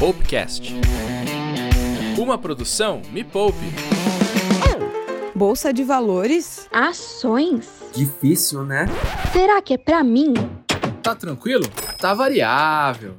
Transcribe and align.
Poupecast. 0.00 0.72
Uma 2.16 2.38
produção 2.38 3.02
Me 3.10 3.22
Poupe. 3.22 3.58
Bolsa 5.34 5.74
de 5.74 5.84
valores? 5.84 6.66
Ações? 6.72 7.68
Difícil, 7.94 8.64
né? 8.64 8.86
Será 9.30 9.60
que 9.60 9.74
é 9.74 9.76
pra 9.76 10.02
mim? 10.02 10.32
Tá 11.02 11.14
tranquilo? 11.14 11.68
Tá 11.98 12.14
variável. 12.14 13.14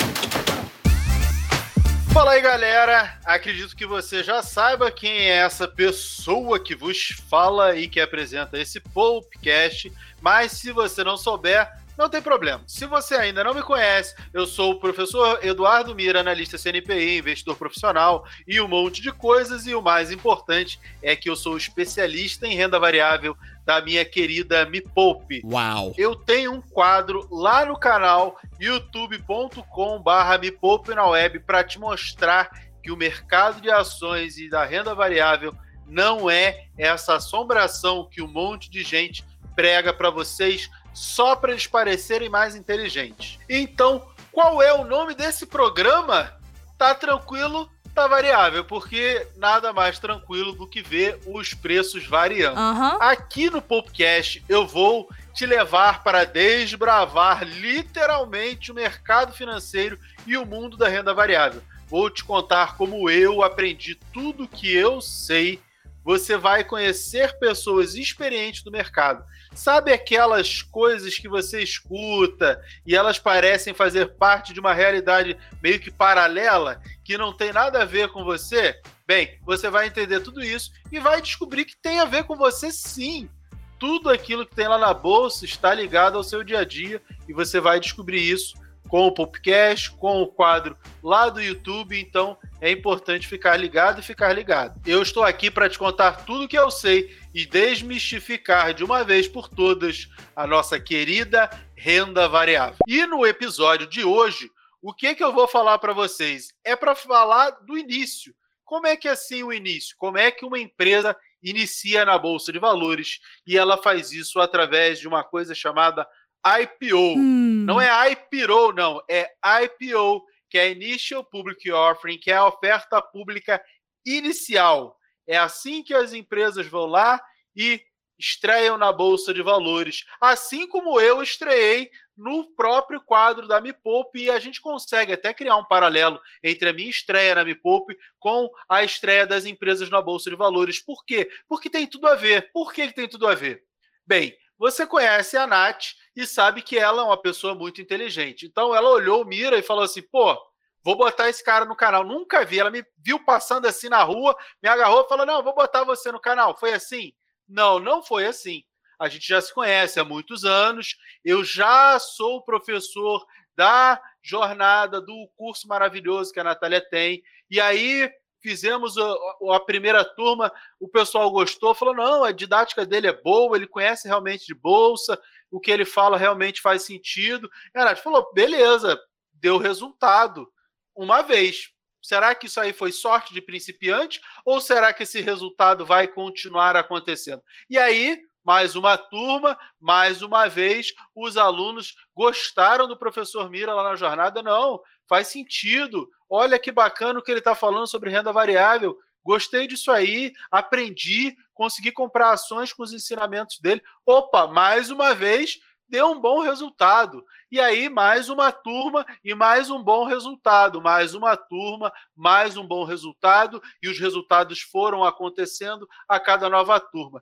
Fala 2.11 2.31
aí, 2.31 2.41
galera. 2.41 3.15
Acredito 3.23 3.75
que 3.75 3.85
você 3.85 4.23
já 4.23 4.41
saiba 4.41 4.89
quem 4.89 5.29
é 5.29 5.37
essa 5.37 5.67
pessoa 5.67 6.59
que 6.59 6.75
vos 6.75 7.21
fala 7.29 7.75
e 7.75 7.87
que 7.87 8.01
apresenta 8.01 8.59
esse 8.59 8.79
podcast. 8.79 9.93
Mas 10.19 10.53
se 10.53 10.71
você 10.71 11.03
não 11.03 11.15
souber, 11.15 11.71
não 12.01 12.09
tem 12.09 12.21
problema. 12.21 12.63
Se 12.65 12.85
você 12.85 13.15
ainda 13.15 13.43
não 13.43 13.53
me 13.53 13.61
conhece, 13.61 14.15
eu 14.33 14.47
sou 14.47 14.71
o 14.71 14.79
professor 14.79 15.39
Eduardo 15.45 15.93
Mira, 15.93 16.19
analista 16.19 16.57
CNPI, 16.57 17.19
investidor 17.19 17.55
profissional 17.55 18.25
e 18.47 18.59
um 18.59 18.67
monte 18.67 19.01
de 19.01 19.11
coisas. 19.11 19.67
E 19.67 19.75
o 19.75 19.81
mais 19.81 20.11
importante 20.11 20.79
é 21.01 21.15
que 21.15 21.29
eu 21.29 21.35
sou 21.35 21.55
especialista 21.55 22.47
em 22.47 22.55
renda 22.55 22.79
variável 22.79 23.37
da 23.63 23.79
minha 23.81 24.03
querida 24.03 24.65
Me 24.65 24.81
Poupe. 24.81 25.43
Uau! 25.45 25.93
Eu 25.95 26.15
tenho 26.15 26.53
um 26.53 26.61
quadro 26.61 27.27
lá 27.31 27.63
no 27.65 27.77
canal 27.77 28.39
youtube.com/barra 28.59 30.39
Me 30.39 30.51
Poupe 30.51 30.95
na 30.95 31.05
web 31.05 31.39
para 31.41 31.63
te 31.63 31.79
mostrar 31.79 32.49
que 32.81 32.91
o 32.91 32.97
mercado 32.97 33.61
de 33.61 33.69
ações 33.69 34.39
e 34.39 34.49
da 34.49 34.65
renda 34.65 34.95
variável 34.95 35.55
não 35.85 36.27
é 36.27 36.65
essa 36.75 37.15
assombração 37.15 38.07
que 38.09 38.23
um 38.23 38.27
monte 38.27 38.71
de 38.71 38.81
gente 38.81 39.23
prega 39.55 39.93
para 39.93 40.09
vocês 40.09 40.69
só 40.93 41.35
para 41.35 41.51
eles 41.51 41.67
parecerem 41.67 42.29
mais 42.29 42.55
inteligentes. 42.55 43.39
Então, 43.49 44.05
qual 44.31 44.61
é 44.61 44.73
o 44.73 44.83
nome 44.83 45.13
desse 45.13 45.45
programa? 45.45 46.33
Tá 46.77 46.95
tranquilo, 46.95 47.69
tá 47.93 48.07
variável, 48.07 48.63
porque 48.63 49.27
nada 49.35 49.73
mais 49.73 49.99
tranquilo 49.99 50.53
do 50.53 50.67
que 50.67 50.81
ver 50.81 51.19
os 51.25 51.53
preços 51.53 52.07
variando. 52.07 52.57
Aham. 52.57 52.97
Aqui 52.99 53.49
no 53.49 53.61
Popcast 53.61 54.43
eu 54.47 54.65
vou 54.65 55.09
te 55.33 55.45
levar 55.45 56.03
para 56.03 56.25
desbravar 56.25 57.43
literalmente 57.43 58.71
o 58.71 58.75
mercado 58.75 59.33
financeiro 59.33 59.97
e 60.25 60.37
o 60.37 60.45
mundo 60.45 60.77
da 60.77 60.87
renda 60.87 61.13
variável. 61.13 61.61
Vou 61.87 62.09
te 62.09 62.23
contar 62.23 62.77
como 62.77 63.09
eu 63.09 63.43
aprendi 63.43 63.95
tudo 64.13 64.47
que 64.47 64.73
eu 64.73 65.01
sei. 65.01 65.59
Você 66.03 66.37
vai 66.37 66.63
conhecer 66.63 67.37
pessoas 67.37 67.95
experientes 67.95 68.63
do 68.63 68.71
mercado. 68.71 69.23
Sabe 69.53 69.91
aquelas 69.91 70.61
coisas 70.61 71.17
que 71.17 71.27
você 71.27 71.61
escuta 71.61 72.61
e 72.85 72.95
elas 72.95 73.19
parecem 73.19 73.73
fazer 73.73 74.15
parte 74.15 74.53
de 74.53 74.59
uma 74.59 74.73
realidade 74.73 75.37
meio 75.61 75.79
que 75.79 75.91
paralela, 75.91 76.81
que 77.03 77.17
não 77.17 77.33
tem 77.33 77.51
nada 77.51 77.81
a 77.81 77.85
ver 77.85 78.09
com 78.09 78.23
você? 78.23 78.79
Bem, 79.05 79.37
você 79.43 79.69
vai 79.69 79.87
entender 79.87 80.21
tudo 80.21 80.41
isso 80.41 80.71
e 80.91 80.99
vai 80.99 81.21
descobrir 81.21 81.65
que 81.65 81.75
tem 81.75 81.99
a 81.99 82.05
ver 82.05 82.23
com 82.23 82.35
você 82.35 82.71
sim. 82.71 83.29
Tudo 83.77 84.09
aquilo 84.09 84.45
que 84.45 84.55
tem 84.55 84.67
lá 84.67 84.77
na 84.77 84.93
bolsa 84.93 85.43
está 85.43 85.73
ligado 85.73 86.17
ao 86.17 86.23
seu 86.23 86.43
dia 86.43 86.59
a 86.59 86.65
dia 86.65 87.01
e 87.27 87.33
você 87.33 87.59
vai 87.59 87.79
descobrir 87.79 88.21
isso 88.21 88.55
com 88.91 89.07
o 89.07 89.11
podcast, 89.13 89.89
com 89.91 90.21
o 90.21 90.27
quadro 90.27 90.77
lá 91.01 91.29
do 91.29 91.41
YouTube, 91.41 91.97
então 91.97 92.37
é 92.59 92.69
importante 92.69 93.25
ficar 93.25 93.55
ligado 93.55 94.01
e 94.01 94.03
ficar 94.03 94.33
ligado. 94.33 94.81
Eu 94.85 95.01
estou 95.01 95.23
aqui 95.23 95.49
para 95.49 95.69
te 95.69 95.79
contar 95.79 96.25
tudo 96.25 96.45
que 96.45 96.59
eu 96.59 96.69
sei 96.69 97.17
e 97.33 97.45
desmistificar 97.45 98.73
de 98.73 98.83
uma 98.83 99.05
vez 99.05 99.29
por 99.29 99.47
todas 99.47 100.09
a 100.35 100.45
nossa 100.45 100.77
querida 100.77 101.49
renda 101.73 102.27
variável. 102.27 102.75
E 102.85 103.05
no 103.05 103.25
episódio 103.25 103.87
de 103.87 104.03
hoje, 104.03 104.51
o 104.81 104.93
que 104.93 105.15
que 105.15 105.23
eu 105.23 105.31
vou 105.31 105.47
falar 105.47 105.79
para 105.79 105.93
vocês? 105.93 106.53
É 106.61 106.75
para 106.75 106.93
falar 106.93 107.51
do 107.61 107.77
início. 107.77 108.35
Como 108.65 108.87
é 108.87 108.97
que 108.97 109.07
é 109.07 109.11
assim 109.11 109.41
o 109.41 109.53
início? 109.53 109.95
Como 109.97 110.17
é 110.17 110.29
que 110.31 110.45
uma 110.45 110.59
empresa 110.59 111.15
inicia 111.41 112.03
na 112.03 112.17
bolsa 112.17 112.51
de 112.51 112.59
valores 112.59 113.19
e 113.47 113.57
ela 113.57 113.77
faz 113.77 114.11
isso 114.11 114.37
através 114.41 114.99
de 114.99 115.07
uma 115.07 115.23
coisa 115.23 115.55
chamada 115.55 116.05
IPO. 116.45 117.15
Hum. 117.17 117.65
Não 117.65 117.79
é 117.79 118.11
IPO, 118.11 118.73
não, 118.73 119.01
é 119.09 119.31
IPO, 119.63 120.25
que 120.49 120.57
é 120.57 120.71
Initial 120.71 121.23
Public 121.23 121.71
Offering, 121.71 122.17
que 122.17 122.31
é 122.31 122.35
a 122.35 122.47
oferta 122.47 123.01
pública 123.01 123.61
inicial. 124.05 124.97
É 125.27 125.37
assim 125.37 125.83
que 125.83 125.93
as 125.93 126.13
empresas 126.13 126.67
vão 126.67 126.85
lá 126.85 127.21
e 127.55 127.81
estreiam 128.19 128.77
na 128.77 128.91
bolsa 128.91 129.33
de 129.33 129.41
valores, 129.41 130.05
assim 130.19 130.67
como 130.67 130.99
eu 130.99 131.23
estreiei 131.23 131.89
no 132.15 132.45
próprio 132.53 133.01
quadro 133.01 133.47
da 133.47 133.59
Me 133.59 133.73
Poupe 133.73 134.23
e 134.23 134.29
a 134.29 134.39
gente 134.39 134.61
consegue 134.61 135.11
até 135.11 135.33
criar 135.33 135.57
um 135.57 135.65
paralelo 135.65 136.21
entre 136.43 136.69
a 136.69 136.73
minha 136.73 136.89
estreia 136.89 137.33
na 137.33 137.43
Me 137.43 137.55
Poupe 137.55 137.97
com 138.19 138.47
a 138.69 138.83
estreia 138.83 139.25
das 139.25 139.45
empresas 139.45 139.89
na 139.89 140.01
bolsa 140.01 140.29
de 140.29 140.35
valores. 140.35 140.79
Por 140.79 141.03
quê? 141.03 141.29
Porque 141.47 141.69
tem 141.69 141.87
tudo 141.87 142.07
a 142.07 142.15
ver. 142.15 142.51
Por 142.53 142.71
que 142.71 142.93
tem 142.93 143.07
tudo 143.07 143.27
a 143.27 143.33
ver? 143.33 143.63
Bem, 144.05 144.35
você 144.61 144.85
conhece 144.85 145.35
a 145.35 145.47
Nath 145.47 145.95
e 146.15 146.23
sabe 146.23 146.61
que 146.61 146.77
ela 146.77 147.01
é 147.01 147.05
uma 147.05 147.19
pessoa 147.19 147.55
muito 147.55 147.81
inteligente. 147.81 148.45
Então 148.45 148.75
ela 148.75 148.91
olhou 148.91 149.23
o 149.23 149.25
Mira 149.25 149.57
e 149.57 149.63
falou 149.63 149.83
assim: 149.83 150.03
pô, 150.03 150.39
vou 150.83 150.95
botar 150.95 151.27
esse 151.29 151.43
cara 151.43 151.65
no 151.65 151.75
canal. 151.75 152.03
Nunca 152.03 152.45
vi. 152.45 152.59
Ela 152.59 152.69
me 152.69 152.85
viu 153.03 153.17
passando 153.25 153.65
assim 153.65 153.89
na 153.89 154.03
rua, 154.03 154.37
me 154.61 154.69
agarrou 154.69 155.01
e 155.03 155.09
falou: 155.09 155.25
não, 155.25 155.41
vou 155.41 155.55
botar 155.55 155.83
você 155.83 156.11
no 156.11 156.19
canal. 156.19 156.55
Foi 156.55 156.73
assim? 156.73 157.11
Não, 157.49 157.79
não 157.79 158.03
foi 158.03 158.27
assim. 158.27 158.63
A 158.99 159.09
gente 159.09 159.27
já 159.27 159.41
se 159.41 159.51
conhece 159.51 159.99
há 159.99 160.05
muitos 160.05 160.45
anos. 160.45 160.95
Eu 161.25 161.43
já 161.43 161.97
sou 161.97 162.43
professor 162.43 163.25
da 163.55 163.99
jornada 164.21 165.01
do 165.01 165.27
curso 165.35 165.67
maravilhoso 165.67 166.31
que 166.31 166.39
a 166.39 166.43
Natália 166.43 166.87
tem. 166.87 167.23
E 167.49 167.59
aí 167.59 168.11
fizemos 168.41 168.97
a, 168.97 169.15
a, 169.55 169.59
primeira 169.59 170.03
turma, 170.03 170.51
o 170.79 170.87
pessoal 170.87 171.29
gostou, 171.31 171.73
falou: 171.73 171.93
não, 171.93 172.23
a 172.23 172.31
didática 172.31 172.85
dele 172.85 173.07
é 173.07 173.21
boa, 173.21 173.55
ele 173.55 173.67
conhece 173.67 174.07
realmente 174.07 174.45
de 174.45 174.53
bolsa, 174.53 175.19
o 175.49 175.59
que 175.59 175.71
ele 175.71 175.85
fala 175.85 176.17
realmente 176.17 176.61
faz 176.61 176.83
sentido. 176.83 177.49
E 177.73 177.79
a 177.79 177.85
Nath 177.85 177.99
falou: 177.99 178.31
beleza, 178.33 178.99
deu 179.33 179.57
resultado 179.57 180.51
uma 180.95 181.21
vez. 181.21 181.69
Será 182.01 182.33
que 182.33 182.47
isso 182.47 182.59
aí 182.59 182.73
foi 182.73 182.91
sorte 182.91 183.33
de 183.33 183.41
principiante 183.41 184.19
ou 184.43 184.59
será 184.59 184.91
que 184.91 185.03
esse 185.03 185.21
resultado 185.21 185.85
vai 185.85 186.07
continuar 186.07 186.75
acontecendo? 186.75 187.43
E 187.69 187.77
aí, 187.77 188.19
mais 188.43 188.75
uma 188.75 188.97
turma, 188.97 189.57
mais 189.79 190.23
uma 190.23 190.47
vez, 190.47 190.93
os 191.15 191.37
alunos 191.37 191.95
gostaram 192.15 192.87
do 192.87 192.97
professor 192.97 193.49
Mira 193.51 193.73
lá 193.73 193.83
na 193.83 193.95
jornada? 193.95 194.41
Não, 194.41 194.81
faz 195.11 195.27
sentido. 195.27 196.09
Olha 196.29 196.57
que 196.57 196.71
bacana 196.71 197.19
o 197.19 197.21
que 197.21 197.29
ele 197.29 197.39
está 197.39 197.53
falando 197.53 197.85
sobre 197.85 198.09
renda 198.09 198.31
variável. 198.31 198.97
Gostei 199.21 199.67
disso 199.67 199.91
aí, 199.91 200.31
aprendi, 200.49 201.35
consegui 201.53 201.91
comprar 201.91 202.31
ações 202.31 202.71
com 202.71 202.81
os 202.81 202.93
ensinamentos 202.93 203.59
dele. 203.59 203.83
Opa, 204.05 204.47
mais 204.47 204.89
uma 204.89 205.13
vez, 205.13 205.59
deu 205.89 206.11
um 206.11 206.21
bom 206.21 206.39
resultado. 206.39 207.25
E 207.51 207.59
aí, 207.59 207.89
mais 207.89 208.29
uma 208.29 208.53
turma 208.53 209.05
e 209.21 209.35
mais 209.35 209.69
um 209.69 209.83
bom 209.83 210.05
resultado. 210.05 210.81
Mais 210.81 211.13
uma 211.13 211.35
turma, 211.35 211.91
mais 212.15 212.55
um 212.55 212.65
bom 212.65 212.85
resultado. 212.85 213.61
E 213.83 213.89
os 213.89 213.99
resultados 213.99 214.61
foram 214.61 215.03
acontecendo 215.03 215.85
a 216.07 216.21
cada 216.21 216.49
nova 216.49 216.79
turma. 216.79 217.21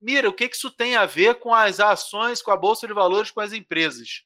Mira, 0.00 0.28
o 0.28 0.32
que 0.32 0.44
isso 0.44 0.70
tem 0.70 0.94
a 0.94 1.04
ver 1.04 1.40
com 1.40 1.52
as 1.52 1.80
ações, 1.80 2.40
com 2.40 2.52
a 2.52 2.56
Bolsa 2.56 2.86
de 2.86 2.92
Valores, 2.92 3.32
com 3.32 3.40
as 3.40 3.52
empresas? 3.52 4.22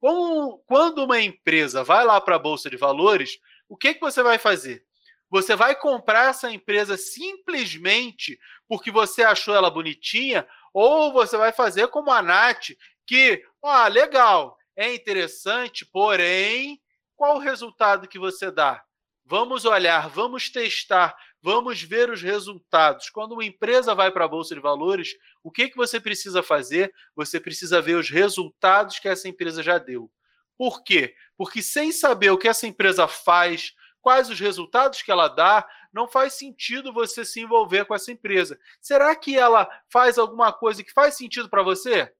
Como, 0.00 0.58
quando 0.66 1.04
uma 1.04 1.20
empresa 1.20 1.84
vai 1.84 2.04
lá 2.04 2.20
para 2.20 2.36
a 2.36 2.38
Bolsa 2.38 2.70
de 2.70 2.76
Valores, 2.76 3.38
o 3.68 3.76
que, 3.76 3.94
que 3.94 4.00
você 4.00 4.22
vai 4.22 4.38
fazer? 4.38 4.84
Você 5.28 5.54
vai 5.54 5.76
comprar 5.76 6.30
essa 6.30 6.50
empresa 6.50 6.96
simplesmente 6.96 8.38
porque 8.66 8.90
você 8.90 9.22
achou 9.22 9.54
ela 9.54 9.70
bonitinha, 9.70 10.46
ou 10.72 11.12
você 11.12 11.36
vai 11.36 11.52
fazer 11.52 11.88
como 11.88 12.10
a 12.10 12.22
Nath, 12.22 12.70
que, 13.06 13.44
ah, 13.62 13.88
legal, 13.88 14.56
é 14.76 14.94
interessante, 14.94 15.84
porém, 15.84 16.80
qual 17.14 17.36
o 17.36 17.40
resultado 17.40 18.08
que 18.08 18.18
você 18.18 18.50
dá? 18.50 18.82
Vamos 19.30 19.64
olhar, 19.64 20.08
vamos 20.08 20.50
testar, 20.50 21.16
vamos 21.40 21.80
ver 21.80 22.10
os 22.10 22.20
resultados. 22.20 23.10
Quando 23.10 23.30
uma 23.30 23.44
empresa 23.44 23.94
vai 23.94 24.10
para 24.10 24.24
a 24.24 24.28
Bolsa 24.28 24.56
de 24.56 24.60
Valores, 24.60 25.14
o 25.40 25.52
que, 25.52 25.68
que 25.68 25.76
você 25.76 26.00
precisa 26.00 26.42
fazer? 26.42 26.92
Você 27.14 27.38
precisa 27.38 27.80
ver 27.80 27.94
os 27.94 28.10
resultados 28.10 28.98
que 28.98 29.06
essa 29.08 29.28
empresa 29.28 29.62
já 29.62 29.78
deu. 29.78 30.10
Por 30.58 30.82
quê? 30.82 31.14
Porque 31.36 31.62
sem 31.62 31.92
saber 31.92 32.30
o 32.30 32.36
que 32.36 32.48
essa 32.48 32.66
empresa 32.66 33.06
faz, 33.06 33.72
quais 34.00 34.28
os 34.28 34.40
resultados 34.40 35.00
que 35.00 35.12
ela 35.12 35.28
dá, 35.28 35.64
não 35.92 36.08
faz 36.08 36.32
sentido 36.32 36.92
você 36.92 37.24
se 37.24 37.38
envolver 37.40 37.84
com 37.84 37.94
essa 37.94 38.10
empresa. 38.10 38.58
Será 38.80 39.14
que 39.14 39.38
ela 39.38 39.70
faz 39.88 40.18
alguma 40.18 40.52
coisa 40.52 40.82
que 40.82 40.92
faz 40.92 41.14
sentido 41.14 41.48
para 41.48 41.62
você? 41.62 42.12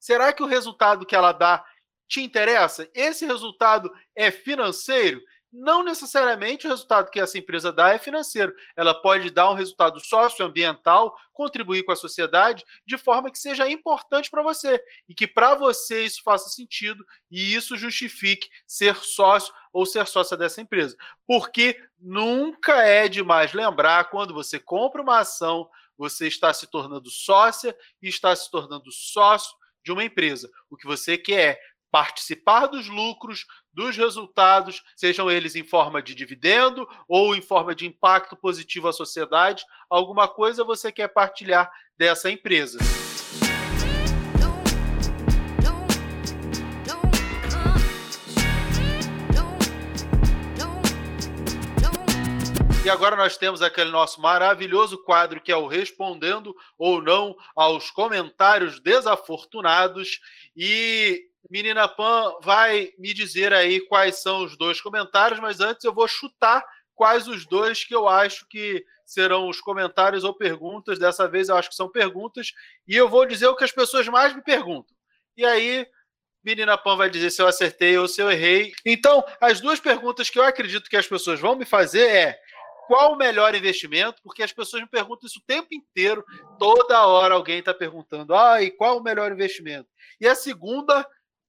Será 0.00 0.32
que 0.32 0.42
o 0.42 0.46
resultado 0.46 1.04
que 1.04 1.14
ela 1.14 1.32
dá 1.32 1.62
te 2.08 2.22
interessa? 2.22 2.88
Esse 2.94 3.26
resultado 3.26 3.92
é 4.14 4.30
financeiro? 4.30 5.20
Não 5.58 5.82
necessariamente 5.82 6.66
o 6.66 6.70
resultado 6.70 7.10
que 7.10 7.18
essa 7.18 7.38
empresa 7.38 7.72
dá 7.72 7.90
é 7.90 7.98
financeiro. 7.98 8.54
Ela 8.76 8.94
pode 8.94 9.30
dar 9.30 9.50
um 9.50 9.54
resultado 9.54 9.98
socioambiental, 10.00 11.16
contribuir 11.32 11.82
com 11.82 11.92
a 11.92 11.96
sociedade 11.96 12.64
de 12.86 12.98
forma 12.98 13.30
que 13.30 13.38
seja 13.38 13.68
importante 13.68 14.30
para 14.30 14.42
você 14.42 14.82
e 15.08 15.14
que 15.14 15.26
para 15.26 15.54
você 15.54 16.04
isso 16.04 16.22
faça 16.22 16.50
sentido 16.50 17.04
e 17.30 17.54
isso 17.54 17.76
justifique 17.76 18.48
ser 18.66 18.96
sócio 18.96 19.54
ou 19.72 19.86
ser 19.86 20.06
sócia 20.06 20.36
dessa 20.36 20.60
empresa. 20.60 20.96
Porque 21.26 21.80
nunca 21.98 22.82
é 22.82 23.08
demais 23.08 23.54
lembrar 23.54 24.10
quando 24.10 24.34
você 24.34 24.58
compra 24.58 25.00
uma 25.00 25.20
ação, 25.20 25.68
você 25.96 26.28
está 26.28 26.52
se 26.52 26.66
tornando 26.66 27.10
sócia 27.10 27.74
e 28.02 28.08
está 28.08 28.36
se 28.36 28.50
tornando 28.50 28.92
sócio 28.92 29.56
de 29.82 29.90
uma 29.90 30.04
empresa. 30.04 30.50
O 30.68 30.76
que 30.76 30.86
você 30.86 31.16
quer 31.16 31.40
é 31.40 31.60
participar 31.90 32.66
dos 32.66 32.88
lucros, 32.88 33.46
dos 33.76 33.94
resultados, 33.94 34.82
sejam 34.96 35.30
eles 35.30 35.54
em 35.54 35.62
forma 35.62 36.00
de 36.00 36.14
dividendo 36.14 36.88
ou 37.06 37.36
em 37.36 37.42
forma 37.42 37.74
de 37.74 37.86
impacto 37.86 38.34
positivo 38.34 38.88
à 38.88 38.92
sociedade, 38.92 39.66
alguma 39.90 40.26
coisa 40.26 40.64
você 40.64 40.90
quer 40.90 41.08
partilhar 41.08 41.70
dessa 41.94 42.30
empresa. 42.30 42.78
E 52.82 52.88
agora 52.88 53.16
nós 53.16 53.36
temos 53.36 53.62
aquele 53.62 53.90
nosso 53.90 54.20
maravilhoso 54.22 54.96
quadro 55.02 55.40
que 55.40 55.50
é 55.50 55.56
o 55.56 55.66
Respondendo 55.66 56.54
ou 56.78 57.02
Não 57.02 57.36
aos 57.54 57.90
Comentários 57.90 58.78
Desafortunados. 58.78 60.20
E 60.56 61.28
Menina 61.50 61.88
Pan 61.88 62.38
vai 62.42 62.92
me 62.98 63.14
dizer 63.14 63.52
aí 63.52 63.80
quais 63.80 64.16
são 64.22 64.44
os 64.44 64.56
dois 64.56 64.80
comentários, 64.80 65.38
mas 65.40 65.60
antes 65.60 65.84
eu 65.84 65.94
vou 65.94 66.08
chutar 66.08 66.64
quais 66.94 67.28
os 67.28 67.46
dois 67.46 67.84
que 67.84 67.94
eu 67.94 68.08
acho 68.08 68.46
que 68.48 68.84
serão 69.04 69.48
os 69.48 69.60
comentários 69.60 70.24
ou 70.24 70.34
perguntas. 70.34 70.98
Dessa 70.98 71.28
vez 71.28 71.48
eu 71.48 71.56
acho 71.56 71.68
que 71.68 71.76
são 71.76 71.88
perguntas. 71.88 72.52
E 72.86 72.96
eu 72.96 73.08
vou 73.08 73.24
dizer 73.26 73.46
o 73.46 73.56
que 73.56 73.64
as 73.64 73.72
pessoas 73.72 74.08
mais 74.08 74.34
me 74.34 74.42
perguntam. 74.42 74.96
E 75.36 75.44
aí, 75.44 75.86
Menina 76.42 76.76
Pan 76.76 76.96
vai 76.96 77.10
dizer 77.10 77.30
se 77.30 77.40
eu 77.40 77.46
acertei 77.46 77.96
ou 77.98 78.08
se 78.08 78.20
eu 78.20 78.30
errei. 78.30 78.72
Então, 78.84 79.24
as 79.40 79.60
duas 79.60 79.78
perguntas 79.78 80.30
que 80.30 80.38
eu 80.38 80.44
acredito 80.44 80.88
que 80.88 80.96
as 80.96 81.06
pessoas 81.06 81.38
vão 81.38 81.54
me 81.54 81.64
fazer 81.64 82.08
é 82.08 82.38
qual 82.86 83.12
o 83.12 83.16
melhor 83.16 83.54
investimento, 83.54 84.22
porque 84.22 84.42
as 84.42 84.52
pessoas 84.52 84.82
me 84.82 84.88
perguntam 84.88 85.26
isso 85.26 85.40
o 85.40 85.46
tempo 85.46 85.68
inteiro, 85.72 86.24
toda 86.58 87.04
hora 87.04 87.34
alguém 87.34 87.58
está 87.58 87.74
perguntando, 87.74 88.34
ah, 88.34 88.62
e 88.62 88.70
qual 88.70 88.98
o 88.98 89.02
melhor 89.02 89.32
investimento? 89.32 89.88
E 90.20 90.28
a 90.28 90.36
segunda, 90.36 91.06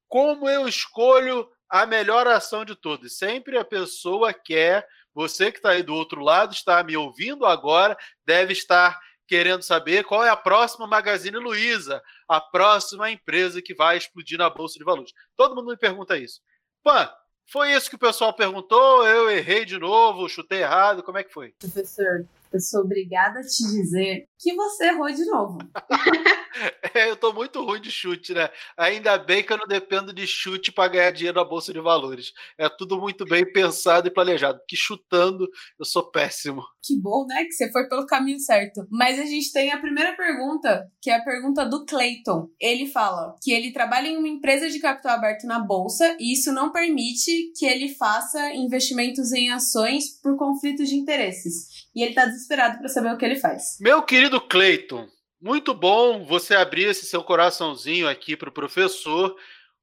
como 0.08 0.50
eu 0.50 0.68
escolho 0.68 1.48
a 1.70 1.86
melhor 1.86 2.28
ação 2.28 2.64
de 2.64 2.76
todas? 2.76 3.18
Sempre 3.18 3.58
a 3.58 3.66
pessoa 3.66 4.34
quer, 4.34 4.88
você 5.14 5.52
que 5.52 5.60
está 5.60 5.72
aí 5.72 5.84
do 5.84 5.94
outro 5.94 6.22
lado, 6.22 6.54
está 6.54 6.84
me 6.84 6.96
ouvindo 6.96 7.46
agora, 7.46 7.98
deve 8.26 8.54
estar 8.54 9.00
querendo 9.28 9.62
saber 9.62 10.06
qual 10.06 10.24
é 10.24 10.30
a 10.30 10.38
próxima 10.38 10.88
Magazine 10.88 11.38
Luiza, 11.38 12.02
a 12.28 12.40
próxima 12.40 13.12
empresa 13.12 13.62
que 13.62 13.76
vai 13.76 13.98
explodir 13.98 14.38
na 14.38 14.50
Bolsa 14.50 14.80
de 14.80 14.86
Valores. 14.86 15.12
Todo 15.36 15.56
mundo 15.56 15.68
me 15.68 15.78
pergunta 15.78 16.18
isso. 16.18 16.40
Pan, 16.82 17.10
foi 17.52 17.74
isso 17.74 17.90
que 17.90 17.96
o 17.96 18.00
pessoal 18.00 18.34
perguntou, 18.34 19.06
eu 19.06 19.30
errei 19.30 19.66
de 19.66 19.78
novo, 19.78 20.30
chutei 20.30 20.62
errado, 20.62 21.04
como 21.04 21.18
é 21.18 21.24
que 21.24 21.34
foi? 21.34 21.54
Professor, 21.60 22.26
eu 22.52 22.60
sou 22.60 22.82
obrigada 22.82 23.40
a 23.40 23.44
te 23.44 23.64
dizer 23.64 24.26
que 24.40 24.54
você 24.56 24.88
errou 24.88 25.08
de 25.08 25.26
novo. 25.26 25.58
É, 26.94 27.10
eu 27.10 27.16
tô 27.16 27.32
muito 27.34 27.64
ruim 27.64 27.80
de 27.80 27.92
chute, 27.92 28.34
né? 28.34 28.50
Ainda 28.76 29.18
bem 29.18 29.44
que 29.44 29.54
eu 29.54 29.58
não 29.58 29.68
dependo 29.68 30.14
de 30.14 30.26
chute 30.26 30.72
para 30.72 30.90
ganhar 30.90 31.12
dinheiro 31.12 31.38
na 31.38 31.44
bolsa 31.44 31.72
de 31.72 31.80
valores. 31.80 32.34
É 32.58 32.68
tudo 32.70 33.00
muito 33.00 33.26
bem 33.26 33.46
pensado 33.52 34.08
e 34.08 34.12
planejado. 34.12 34.60
Que 34.68 34.76
chutando 34.76 35.48
eu 35.80 35.86
sou 35.86 36.10
péssimo. 36.10 36.64
Que 36.84 37.00
bom, 37.00 37.26
né? 37.28 37.44
Que 37.44 37.52
você 37.52 37.72
foi 37.72 37.88
pelo 37.88 38.06
caminho 38.06 38.40
certo. 38.40 38.88
Mas 38.90 39.20
a 39.20 39.26
gente 39.26 39.52
tem 39.52 39.72
a 39.72 39.80
primeira 39.80 40.16
pergunta, 40.16 40.90
que 41.02 41.10
é 41.10 41.16
a 41.16 41.24
pergunta 41.24 41.66
do 41.66 41.86
Clayton. 41.86 42.48
Ele 42.60 42.88
fala 42.88 43.36
que 43.44 43.52
ele 43.52 43.72
trabalha 43.72 44.08
em 44.08 44.18
uma 44.18 44.28
empresa 44.28 44.70
de 44.70 44.80
capital 44.80 45.16
aberto 45.16 45.46
na 45.46 45.60
bolsa 45.60 46.16
e 46.20 46.34
isso 46.34 46.52
não 46.52 46.72
permite 46.72 47.52
que 47.58 47.66
ele 47.66 47.90
faça 47.90 48.54
investimentos 48.54 49.32
em 49.34 49.52
ações 49.52 50.20
por 50.22 50.38
conflitos 50.38 50.90
de 50.90 50.96
interesses. 50.96 51.88
E 51.96 52.04
ele 52.04 52.14
tá 52.14 52.26
desesperado 52.26 52.78
para 52.80 52.88
saber 52.88 53.14
o 53.14 53.18
que 53.18 53.26
ele 53.26 53.36
faz. 53.36 53.78
Meu 53.80 54.02
querido 54.04 54.40
Clayton, 54.40 55.08
muito 55.40 55.74
bom 55.74 56.26
você 56.26 56.56
abrir 56.56 56.86
esse 56.86 57.06
seu 57.06 57.24
coraçãozinho 57.24 58.08
aqui 58.08 58.36
para 58.36 58.50
o 58.50 58.54
professor. 58.54 59.36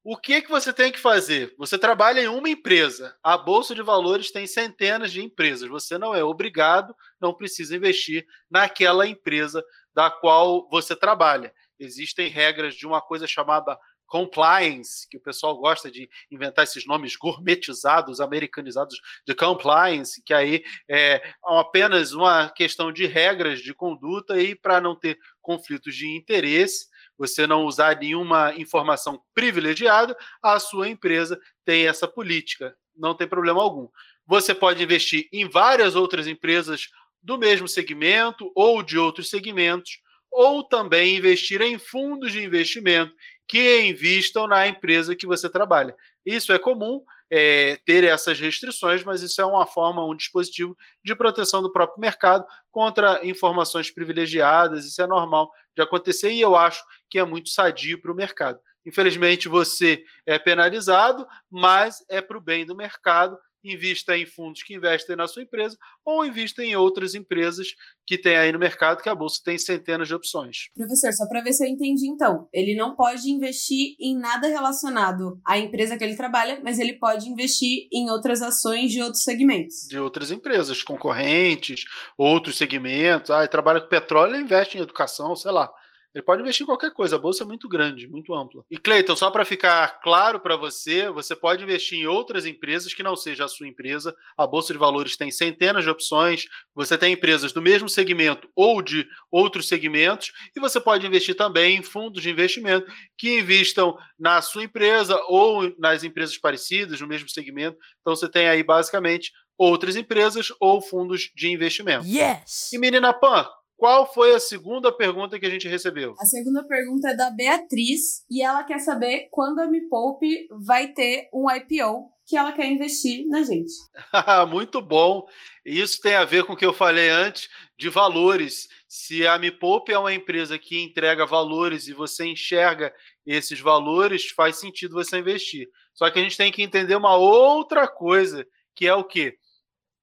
O 0.02 0.16
que, 0.16 0.42
que 0.42 0.50
você 0.50 0.72
tem 0.72 0.92
que 0.92 0.98
fazer? 0.98 1.54
Você 1.56 1.78
trabalha 1.78 2.20
em 2.20 2.28
uma 2.28 2.48
empresa. 2.48 3.16
A 3.22 3.38
Bolsa 3.38 3.74
de 3.74 3.82
Valores 3.82 4.30
tem 4.30 4.46
centenas 4.46 5.10
de 5.12 5.22
empresas. 5.22 5.68
Você 5.68 5.96
não 5.96 6.14
é 6.14 6.22
obrigado, 6.22 6.94
não 7.20 7.32
precisa 7.32 7.76
investir 7.76 8.26
naquela 8.50 9.06
empresa 9.06 9.64
da 9.94 10.10
qual 10.10 10.68
você 10.68 10.94
trabalha. 10.94 11.54
Existem 11.78 12.28
regras 12.28 12.74
de 12.74 12.86
uma 12.86 13.00
coisa 13.00 13.26
chamada 13.26 13.78
compliance, 14.14 15.08
que 15.10 15.16
o 15.16 15.20
pessoal 15.20 15.58
gosta 15.58 15.90
de 15.90 16.08
inventar 16.30 16.62
esses 16.62 16.86
nomes 16.86 17.16
gourmetizados, 17.16 18.20
americanizados 18.20 18.94
de 19.26 19.34
compliance, 19.34 20.22
que 20.24 20.32
aí 20.32 20.62
é 20.88 21.20
apenas 21.44 22.12
uma 22.12 22.48
questão 22.48 22.92
de 22.92 23.06
regras 23.06 23.58
de 23.58 23.74
conduta 23.74 24.40
e 24.40 24.54
para 24.54 24.80
não 24.80 24.94
ter 24.94 25.18
conflitos 25.42 25.96
de 25.96 26.06
interesse, 26.16 26.86
você 27.18 27.44
não 27.44 27.64
usar 27.64 27.98
nenhuma 27.98 28.54
informação 28.54 29.20
privilegiada, 29.34 30.16
a 30.40 30.60
sua 30.60 30.88
empresa 30.88 31.36
tem 31.64 31.88
essa 31.88 32.06
política, 32.06 32.72
não 32.96 33.16
tem 33.16 33.26
problema 33.26 33.60
algum. 33.60 33.88
Você 34.28 34.54
pode 34.54 34.80
investir 34.80 35.26
em 35.32 35.48
várias 35.48 35.96
outras 35.96 36.28
empresas 36.28 36.86
do 37.20 37.36
mesmo 37.36 37.66
segmento 37.66 38.52
ou 38.54 38.80
de 38.80 38.96
outros 38.96 39.28
segmentos, 39.28 39.98
ou 40.30 40.62
também 40.62 41.16
investir 41.16 41.60
em 41.62 41.78
fundos 41.78 42.32
de 42.32 42.44
investimento 42.44 43.14
que 43.48 43.82
invistam 43.82 44.46
na 44.46 44.66
empresa 44.66 45.16
que 45.16 45.26
você 45.26 45.48
trabalha. 45.48 45.94
Isso 46.24 46.52
é 46.52 46.58
comum 46.58 47.02
é, 47.30 47.78
ter 47.84 48.04
essas 48.04 48.38
restrições, 48.38 49.02
mas 49.04 49.22
isso 49.22 49.40
é 49.40 49.44
uma 49.44 49.66
forma, 49.66 50.04
um 50.04 50.14
dispositivo 50.14 50.76
de 51.04 51.14
proteção 51.14 51.62
do 51.62 51.72
próprio 51.72 52.00
mercado 52.00 52.44
contra 52.70 53.24
informações 53.26 53.90
privilegiadas. 53.90 54.86
Isso 54.86 55.02
é 55.02 55.06
normal 55.06 55.50
de 55.76 55.82
acontecer 55.82 56.30
e 56.30 56.40
eu 56.40 56.56
acho 56.56 56.82
que 57.10 57.18
é 57.18 57.24
muito 57.24 57.48
sadio 57.48 58.00
para 58.00 58.12
o 58.12 58.14
mercado. 58.14 58.58
Infelizmente, 58.86 59.48
você 59.48 60.02
é 60.26 60.38
penalizado, 60.38 61.26
mas 61.50 62.04
é 62.08 62.20
para 62.20 62.36
o 62.36 62.40
bem 62.40 62.66
do 62.66 62.76
mercado 62.76 63.36
invista 63.64 64.16
em 64.16 64.26
fundos 64.26 64.62
que 64.62 64.74
investem 64.74 65.16
na 65.16 65.26
sua 65.26 65.42
empresa 65.42 65.76
ou 66.04 66.24
invista 66.24 66.62
em 66.62 66.76
outras 66.76 67.14
empresas 67.14 67.68
que 68.06 68.18
tem 68.18 68.36
aí 68.36 68.52
no 68.52 68.58
mercado, 68.58 69.02
que 69.02 69.08
a 69.08 69.14
bolsa 69.14 69.40
tem 69.42 69.56
centenas 69.56 70.08
de 70.08 70.14
opções. 70.14 70.68
Professor, 70.74 71.12
só 71.12 71.26
para 71.26 71.42
ver 71.42 71.52
se 71.52 71.64
eu 71.64 71.68
entendi 71.68 72.06
então, 72.06 72.48
ele 72.52 72.74
não 72.74 72.94
pode 72.94 73.30
investir 73.30 73.96
em 73.98 74.16
nada 74.16 74.46
relacionado 74.48 75.40
à 75.46 75.58
empresa 75.58 75.96
que 75.96 76.04
ele 76.04 76.16
trabalha, 76.16 76.60
mas 76.62 76.78
ele 76.78 76.94
pode 76.94 77.28
investir 77.28 77.88
em 77.92 78.10
outras 78.10 78.42
ações 78.42 78.92
de 78.92 79.00
outros 79.00 79.22
segmentos. 79.22 79.86
De 79.88 79.98
outras 79.98 80.30
empresas, 80.30 80.82
concorrentes, 80.82 81.84
outros 82.18 82.56
segmentos. 82.56 83.30
Ah, 83.30 83.40
ele 83.40 83.48
trabalha 83.48 83.80
com 83.80 83.88
petróleo, 83.88 84.34
ele 84.34 84.44
investe 84.44 84.76
em 84.76 84.82
educação, 84.82 85.34
sei 85.34 85.50
lá. 85.50 85.70
Ele 86.14 86.22
pode 86.22 86.42
investir 86.42 86.62
em 86.62 86.66
qualquer 86.66 86.92
coisa, 86.92 87.16
a 87.16 87.18
bolsa 87.18 87.42
é 87.42 87.46
muito 87.46 87.68
grande, 87.68 88.06
muito 88.06 88.32
ampla. 88.32 88.64
E 88.70 88.78
Cleiton, 88.78 89.16
só 89.16 89.30
para 89.30 89.44
ficar 89.44 90.00
claro 90.00 90.38
para 90.38 90.56
você, 90.56 91.10
você 91.10 91.34
pode 91.34 91.64
investir 91.64 91.98
em 91.98 92.06
outras 92.06 92.46
empresas 92.46 92.94
que 92.94 93.02
não 93.02 93.16
seja 93.16 93.44
a 93.44 93.48
sua 93.48 93.66
empresa. 93.66 94.14
A 94.36 94.46
bolsa 94.46 94.72
de 94.72 94.78
valores 94.78 95.16
tem 95.16 95.32
centenas 95.32 95.82
de 95.82 95.90
opções. 95.90 96.46
Você 96.74 96.96
tem 96.96 97.14
empresas 97.14 97.52
do 97.52 97.60
mesmo 97.60 97.88
segmento 97.88 98.48
ou 98.54 98.80
de 98.80 99.08
outros 99.30 99.66
segmentos, 99.66 100.32
e 100.56 100.60
você 100.60 100.80
pode 100.80 101.06
investir 101.06 101.34
também 101.34 101.78
em 101.78 101.82
fundos 101.82 102.22
de 102.22 102.30
investimento 102.30 102.86
que 103.18 103.40
investam 103.40 103.96
na 104.18 104.40
sua 104.40 104.64
empresa 104.64 105.20
ou 105.26 105.74
nas 105.78 106.04
empresas 106.04 106.38
parecidas 106.38 107.00
no 107.00 107.08
mesmo 107.08 107.28
segmento. 107.28 107.76
Então 108.00 108.14
você 108.14 108.28
tem 108.28 108.48
aí 108.48 108.62
basicamente 108.62 109.32
outras 109.58 109.96
empresas 109.96 110.52
ou 110.60 110.80
fundos 110.80 111.30
de 111.34 111.48
investimento. 111.48 112.06
Yes. 112.06 112.72
E 112.72 112.78
menina 112.78 113.12
Pan, 113.12 113.48
qual 113.76 114.12
foi 114.12 114.34
a 114.34 114.40
segunda 114.40 114.92
pergunta 114.92 115.38
que 115.38 115.46
a 115.46 115.50
gente 115.50 115.68
recebeu? 115.68 116.14
A 116.18 116.24
segunda 116.24 116.64
pergunta 116.64 117.10
é 117.10 117.16
da 117.16 117.30
Beatriz 117.30 118.24
e 118.30 118.42
ela 118.42 118.62
quer 118.64 118.78
saber 118.78 119.28
quando 119.30 119.60
a 119.60 119.66
Me 119.66 119.88
Poupe 119.88 120.48
vai 120.66 120.88
ter 120.92 121.28
um 121.32 121.50
IPO 121.50 122.10
que 122.26 122.36
ela 122.36 122.52
quer 122.52 122.66
investir 122.70 123.26
na 123.28 123.42
gente. 123.42 123.72
Muito 124.48 124.80
bom. 124.80 125.26
Isso 125.64 126.00
tem 126.00 126.14
a 126.14 126.24
ver 126.24 126.44
com 126.44 126.54
o 126.54 126.56
que 126.56 126.64
eu 126.64 126.72
falei 126.72 127.10
antes 127.10 127.48
de 127.78 127.88
valores. 127.90 128.68
Se 128.88 129.26
a 129.26 129.38
Me 129.38 129.50
Poupe 129.50 129.92
é 129.92 129.98
uma 129.98 130.14
empresa 130.14 130.58
que 130.58 130.82
entrega 130.82 131.26
valores 131.26 131.86
e 131.88 131.92
você 131.92 132.24
enxerga 132.24 132.94
esses 133.26 133.60
valores, 133.60 134.30
faz 134.30 134.56
sentido 134.56 134.94
você 134.94 135.18
investir. 135.18 135.68
Só 135.92 136.10
que 136.10 136.18
a 136.18 136.22
gente 136.22 136.36
tem 136.36 136.50
que 136.50 136.62
entender 136.62 136.96
uma 136.96 137.16
outra 137.16 137.86
coisa, 137.86 138.46
que 138.74 138.86
é 138.86 138.94
o 138.94 139.04
quê? 139.04 139.36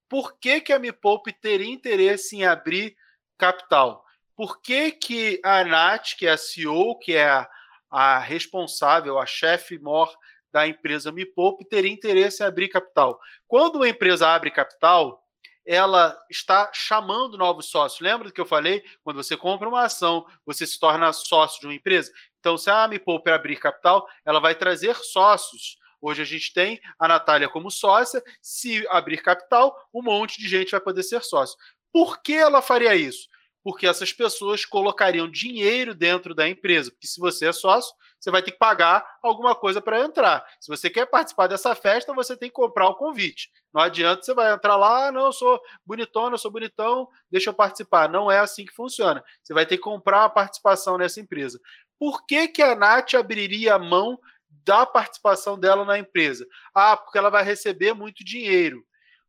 Por 0.10 0.38
que, 0.38 0.62
que 0.62 0.74
a 0.74 0.80
Me 0.80 0.92
Poupe 0.92 1.34
teria 1.34 1.72
interesse 1.72 2.36
em 2.36 2.44
abrir 2.44 2.96
capital. 3.42 4.06
Por 4.36 4.62
que, 4.62 4.92
que 4.92 5.42
a 5.44 5.64
Nath, 5.64 6.16
que 6.16 6.28
é 6.28 6.32
a 6.32 6.38
CEO, 6.38 6.98
que 7.00 7.16
é 7.16 7.28
a, 7.28 7.50
a 7.90 8.20
responsável, 8.20 9.18
a 9.18 9.26
chefe 9.26 9.80
mor 9.80 10.14
da 10.54 10.68
empresa 10.68 11.12
Me 11.12 11.26
Poupe, 11.26 11.68
teria 11.68 11.92
interesse 11.92 12.44
em 12.44 12.46
abrir 12.46 12.70
capital? 12.70 13.20
Quando 13.48 13.78
uma 13.78 13.90
empresa 13.90 14.28
abre 14.28 14.52
capital, 14.52 15.24
ela 15.66 16.16
está 16.30 16.70
chamando 16.72 17.38
novos 17.38 17.70
sócios. 17.72 18.00
Lembra 18.00 18.28
do 18.28 18.34
que 18.34 18.42
eu 18.42 18.46
falei? 18.46 18.84
Quando 19.04 19.24
você 19.24 19.36
compra 19.36 19.68
uma 19.68 19.84
ação, 19.84 20.26
você 20.46 20.68
se 20.68 20.80
torna 20.80 21.12
sócio 21.12 21.60
de 21.60 21.66
uma 21.66 21.76
empresa. 21.76 22.12
Então, 22.40 22.58
se 22.58 22.70
a 22.70 22.88
Me 22.88 23.00
Poupe 23.00 23.32
abrir 23.32 23.58
capital, 23.58 24.08
ela 24.24 24.40
vai 24.40 24.54
trazer 24.54 24.96
sócios 24.98 25.82
Hoje 26.04 26.24
a 26.24 26.26
gente 26.26 26.52
tem 26.52 26.82
a 26.98 27.08
Natália 27.08 27.48
como 27.48 27.70
sócia. 27.70 28.24
Se 28.42 28.84
abrir 28.90 29.22
capital, 29.22 29.78
um 29.94 30.02
monte 30.02 30.42
de 30.42 30.48
gente 30.48 30.72
vai 30.72 30.82
poder 30.82 31.04
ser 31.04 31.22
sócio. 31.24 31.56
Por 31.94 32.24
que 32.24 32.34
ela 32.34 32.62
faria 32.62 32.96
isso? 32.96 33.28
Porque 33.64 33.86
essas 33.86 34.12
pessoas 34.12 34.66
colocariam 34.66 35.30
dinheiro 35.30 35.94
dentro 35.94 36.34
da 36.34 36.48
empresa. 36.50 36.92
Porque 36.92 37.08
se 37.08 37.20
você 37.20 37.48
é 37.48 37.52
sócio, 37.52 37.94
você 38.20 38.30
vai 38.30 38.42
ter 38.44 38.52
que 38.52 38.58
pagar 38.58 39.04
alguma 39.22 39.56
coisa 39.56 39.82
para 39.82 40.00
entrar. 40.00 40.46
Se 40.60 40.68
você 40.68 40.90
quer 40.90 41.08
participar 41.08 41.48
dessa 41.48 41.74
festa, 41.74 42.14
você 42.14 42.38
tem 42.38 42.50
que 42.50 42.56
comprar 42.56 42.88
o 42.88 42.96
convite. 42.96 43.50
Não 43.74 43.82
adianta 43.82 44.24
você 44.24 44.34
vai 44.34 44.54
entrar 44.54 44.76
lá, 44.76 45.08
ah, 45.08 45.12
não, 45.12 45.26
eu 45.26 45.34
sou 45.34 45.60
bonitona, 45.86 46.36
eu 46.36 46.40
sou 46.40 46.52
bonitão, 46.52 47.08
deixa 47.32 47.50
eu 47.50 47.54
participar. 47.54 48.10
Não 48.10 48.32
é 48.32 48.40
assim 48.40 48.66
que 48.66 48.74
funciona. 48.74 49.24
Você 49.44 49.54
vai 49.54 49.66
ter 49.66 49.78
que 49.78 49.84
comprar 49.84 50.26
a 50.26 50.30
participação 50.30 50.98
nessa 50.98 51.20
empresa. 51.20 51.60
Por 51.98 52.26
que, 52.26 52.48
que 52.48 52.62
a 52.62 52.76
Nath 52.76 53.14
abriria 53.16 53.76
a 53.76 53.80
mão 53.80 54.20
da 54.64 54.86
participação 54.86 55.60
dela 55.60 55.86
na 55.86 55.98
empresa? 55.98 56.46
Ah, 56.76 56.98
porque 56.98 57.18
ela 57.18 57.30
vai 57.30 57.44
receber 57.44 57.94
muito 57.94 58.24
dinheiro. 58.24 58.84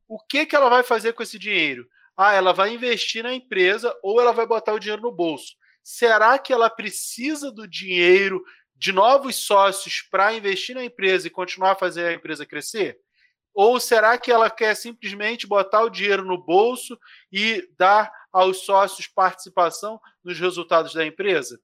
O 0.08 0.18
que, 0.18 0.44
que 0.44 0.54
ela 0.54 0.68
vai 0.68 0.82
fazer 0.82 1.14
com 1.14 1.22
esse 1.22 1.38
dinheiro? 1.38 1.86
Ah, 2.16 2.32
ela 2.32 2.52
vai 2.52 2.74
investir 2.74 3.22
na 3.22 3.32
empresa 3.32 3.96
ou 4.02 4.20
ela 4.20 4.32
vai 4.32 4.46
botar 4.46 4.72
o 4.72 4.78
dinheiro 4.78 5.02
no 5.02 5.12
bolso. 5.12 5.54
Será 5.82 6.38
que 6.38 6.52
ela 6.52 6.70
precisa 6.70 7.50
do 7.50 7.66
dinheiro 7.66 8.42
de 8.76 8.92
novos 8.92 9.36
sócios 9.36 10.02
para 10.10 10.34
investir 10.34 10.74
na 10.74 10.84
empresa 10.84 11.26
e 11.26 11.30
continuar 11.30 11.72
a 11.72 11.76
fazer 11.76 12.06
a 12.06 12.12
empresa 12.12 12.46
crescer? 12.46 12.98
Ou 13.54 13.78
será 13.78 14.16
que 14.16 14.30
ela 14.32 14.50
quer 14.50 14.74
simplesmente 14.74 15.46
botar 15.46 15.82
o 15.82 15.90
dinheiro 15.90 16.24
no 16.24 16.38
bolso 16.38 16.98
e 17.30 17.68
dar 17.76 18.10
aos 18.32 18.64
sócios 18.64 19.06
participação 19.06 20.00
nos 20.24 20.38
resultados 20.38 20.94
da 20.94 21.04
empresa? 21.04 21.60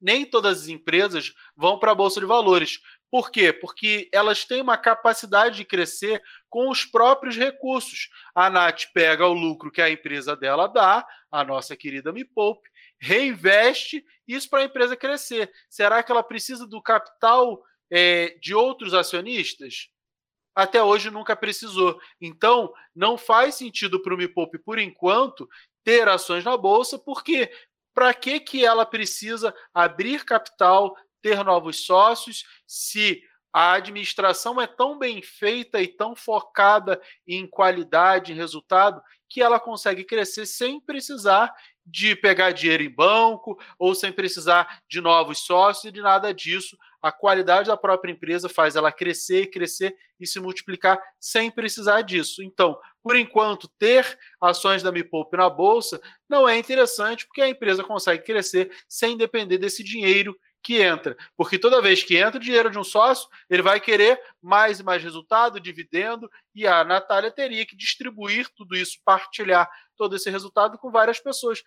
Nem 0.00 0.24
todas 0.24 0.62
as 0.62 0.68
empresas 0.68 1.34
vão 1.54 1.78
para 1.78 1.92
a 1.92 1.94
Bolsa 1.94 2.20
de 2.20 2.26
Valores, 2.26 2.80
por 3.10 3.30
quê? 3.30 3.52
Porque 3.52 4.08
elas 4.12 4.44
têm 4.44 4.62
uma 4.62 4.78
capacidade 4.78 5.56
de 5.56 5.64
crescer 5.64 6.22
com 6.48 6.68
os 6.68 6.84
próprios 6.84 7.36
recursos. 7.36 8.08
A 8.34 8.48
Nath 8.48 8.84
pega 8.94 9.26
o 9.26 9.32
lucro 9.32 9.70
que 9.70 9.82
a 9.82 9.90
empresa 9.90 10.36
dela 10.36 10.68
dá, 10.68 11.04
a 11.30 11.44
nossa 11.44 11.76
querida 11.76 12.12
Me 12.12 12.24
Poupe, 12.24 12.68
reinveste 13.00 14.04
isso 14.28 14.48
para 14.48 14.60
a 14.60 14.64
empresa 14.64 14.96
crescer. 14.96 15.50
Será 15.68 16.02
que 16.02 16.12
ela 16.12 16.22
precisa 16.22 16.66
do 16.66 16.80
capital 16.80 17.60
é, 17.90 18.36
de 18.40 18.54
outros 18.54 18.94
acionistas? 18.94 19.88
Até 20.54 20.82
hoje 20.82 21.10
nunca 21.10 21.34
precisou. 21.34 21.98
Então, 22.20 22.72
não 22.94 23.18
faz 23.18 23.56
sentido 23.56 24.00
para 24.00 24.14
o 24.14 24.16
Me 24.16 24.28
Poupe, 24.28 24.58
por 24.58 24.78
enquanto, 24.78 25.48
ter 25.82 26.08
ações 26.08 26.44
na 26.44 26.56
bolsa, 26.56 26.98
porque 26.98 27.50
para 27.92 28.14
que, 28.14 28.38
que 28.38 28.64
ela 28.64 28.86
precisa 28.86 29.54
abrir 29.74 30.24
capital, 30.24 30.94
ter 31.22 31.44
novos 31.44 31.84
sócios, 31.84 32.44
se 32.66 33.22
a 33.52 33.72
administração 33.72 34.60
é 34.60 34.66
tão 34.66 34.98
bem 34.98 35.20
feita 35.22 35.80
e 35.82 35.88
tão 35.88 36.14
focada 36.14 37.00
em 37.26 37.46
qualidade, 37.46 38.32
em 38.32 38.36
resultado, 38.36 39.02
que 39.28 39.42
ela 39.42 39.60
consegue 39.60 40.04
crescer 40.04 40.46
sem 40.46 40.80
precisar 40.80 41.52
de 41.84 42.14
pegar 42.14 42.52
dinheiro 42.52 42.82
em 42.82 42.90
banco 42.90 43.58
ou 43.78 43.94
sem 43.94 44.12
precisar 44.12 44.80
de 44.88 45.00
novos 45.00 45.40
sócios 45.40 45.84
e 45.84 45.92
de 45.92 46.00
nada 46.00 46.32
disso. 46.32 46.76
A 47.02 47.10
qualidade 47.10 47.68
da 47.68 47.76
própria 47.76 48.12
empresa 48.12 48.48
faz 48.48 48.76
ela 48.76 48.92
crescer, 48.92 49.50
crescer 49.50 49.96
e 50.18 50.26
se 50.26 50.38
multiplicar 50.38 51.00
sem 51.18 51.50
precisar 51.50 52.02
disso. 52.02 52.42
Então, 52.42 52.78
por 53.02 53.16
enquanto, 53.16 53.68
ter 53.78 54.18
ações 54.40 54.82
da 54.82 54.92
Me 54.92 55.02
Poupe 55.02 55.36
na 55.36 55.48
bolsa 55.48 56.00
não 56.28 56.48
é 56.48 56.58
interessante 56.58 57.26
porque 57.26 57.40
a 57.40 57.48
empresa 57.48 57.82
consegue 57.82 58.24
crescer 58.24 58.70
sem 58.88 59.16
depender 59.16 59.58
desse 59.58 59.82
dinheiro 59.82 60.36
que 60.62 60.80
entra. 60.80 61.16
Porque 61.36 61.58
toda 61.58 61.82
vez 61.82 62.02
que 62.02 62.16
entra 62.16 62.36
o 62.36 62.42
dinheiro 62.42 62.70
de 62.70 62.78
um 62.78 62.84
sócio, 62.84 63.28
ele 63.48 63.62
vai 63.62 63.80
querer 63.80 64.20
mais 64.40 64.80
e 64.80 64.82
mais 64.82 65.02
resultado, 65.02 65.60
dividendo, 65.60 66.30
e 66.54 66.66
a 66.66 66.84
Natália 66.84 67.30
teria 67.30 67.64
que 67.66 67.76
distribuir 67.76 68.48
tudo 68.54 68.76
isso, 68.76 68.98
partilhar 69.04 69.70
todo 69.96 70.16
esse 70.16 70.30
resultado 70.30 70.78
com 70.78 70.90
várias 70.90 71.18
pessoas. 71.18 71.62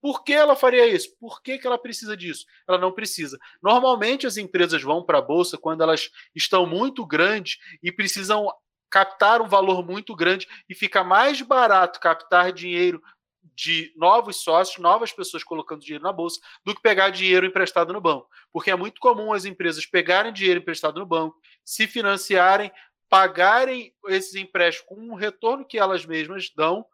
Por 0.00 0.22
que 0.22 0.32
ela 0.32 0.54
faria 0.54 0.86
isso? 0.86 1.16
Por 1.18 1.42
que, 1.42 1.58
que 1.58 1.66
ela 1.66 1.78
precisa 1.78 2.16
disso? 2.16 2.46
Ela 2.68 2.78
não 2.78 2.92
precisa. 2.92 3.38
Normalmente 3.60 4.26
as 4.26 4.36
empresas 4.36 4.82
vão 4.82 5.02
para 5.02 5.18
a 5.18 5.22
bolsa 5.22 5.58
quando 5.58 5.82
elas 5.82 6.10
estão 6.34 6.66
muito 6.66 7.04
grandes 7.04 7.58
e 7.82 7.90
precisam 7.90 8.48
captar 8.90 9.42
um 9.42 9.48
valor 9.48 9.84
muito 9.84 10.14
grande 10.14 10.46
e 10.68 10.74
fica 10.74 11.04
mais 11.04 11.42
barato 11.42 12.00
captar 12.00 12.52
dinheiro 12.52 13.02
de 13.54 13.92
novos 13.96 14.36
sócios, 14.36 14.78
novas 14.78 15.12
pessoas 15.12 15.44
colocando 15.44 15.80
dinheiro 15.80 16.04
na 16.04 16.12
bolsa, 16.12 16.40
do 16.64 16.74
que 16.74 16.82
pegar 16.82 17.10
dinheiro 17.10 17.46
emprestado 17.46 17.92
no 17.92 18.00
banco. 18.00 18.28
Porque 18.52 18.70
é 18.70 18.76
muito 18.76 19.00
comum 19.00 19.32
as 19.32 19.44
empresas 19.44 19.86
pegarem 19.86 20.32
dinheiro 20.32 20.60
emprestado 20.60 21.00
no 21.00 21.06
banco, 21.06 21.36
se 21.64 21.86
financiarem, 21.86 22.70
pagarem 23.08 23.92
esses 24.08 24.34
empréstimos 24.34 24.88
com 24.88 24.96
um 24.96 25.14
retorno 25.14 25.64
que 25.64 25.78
elas 25.78 26.04
mesmas 26.04 26.50
dão 26.54 26.84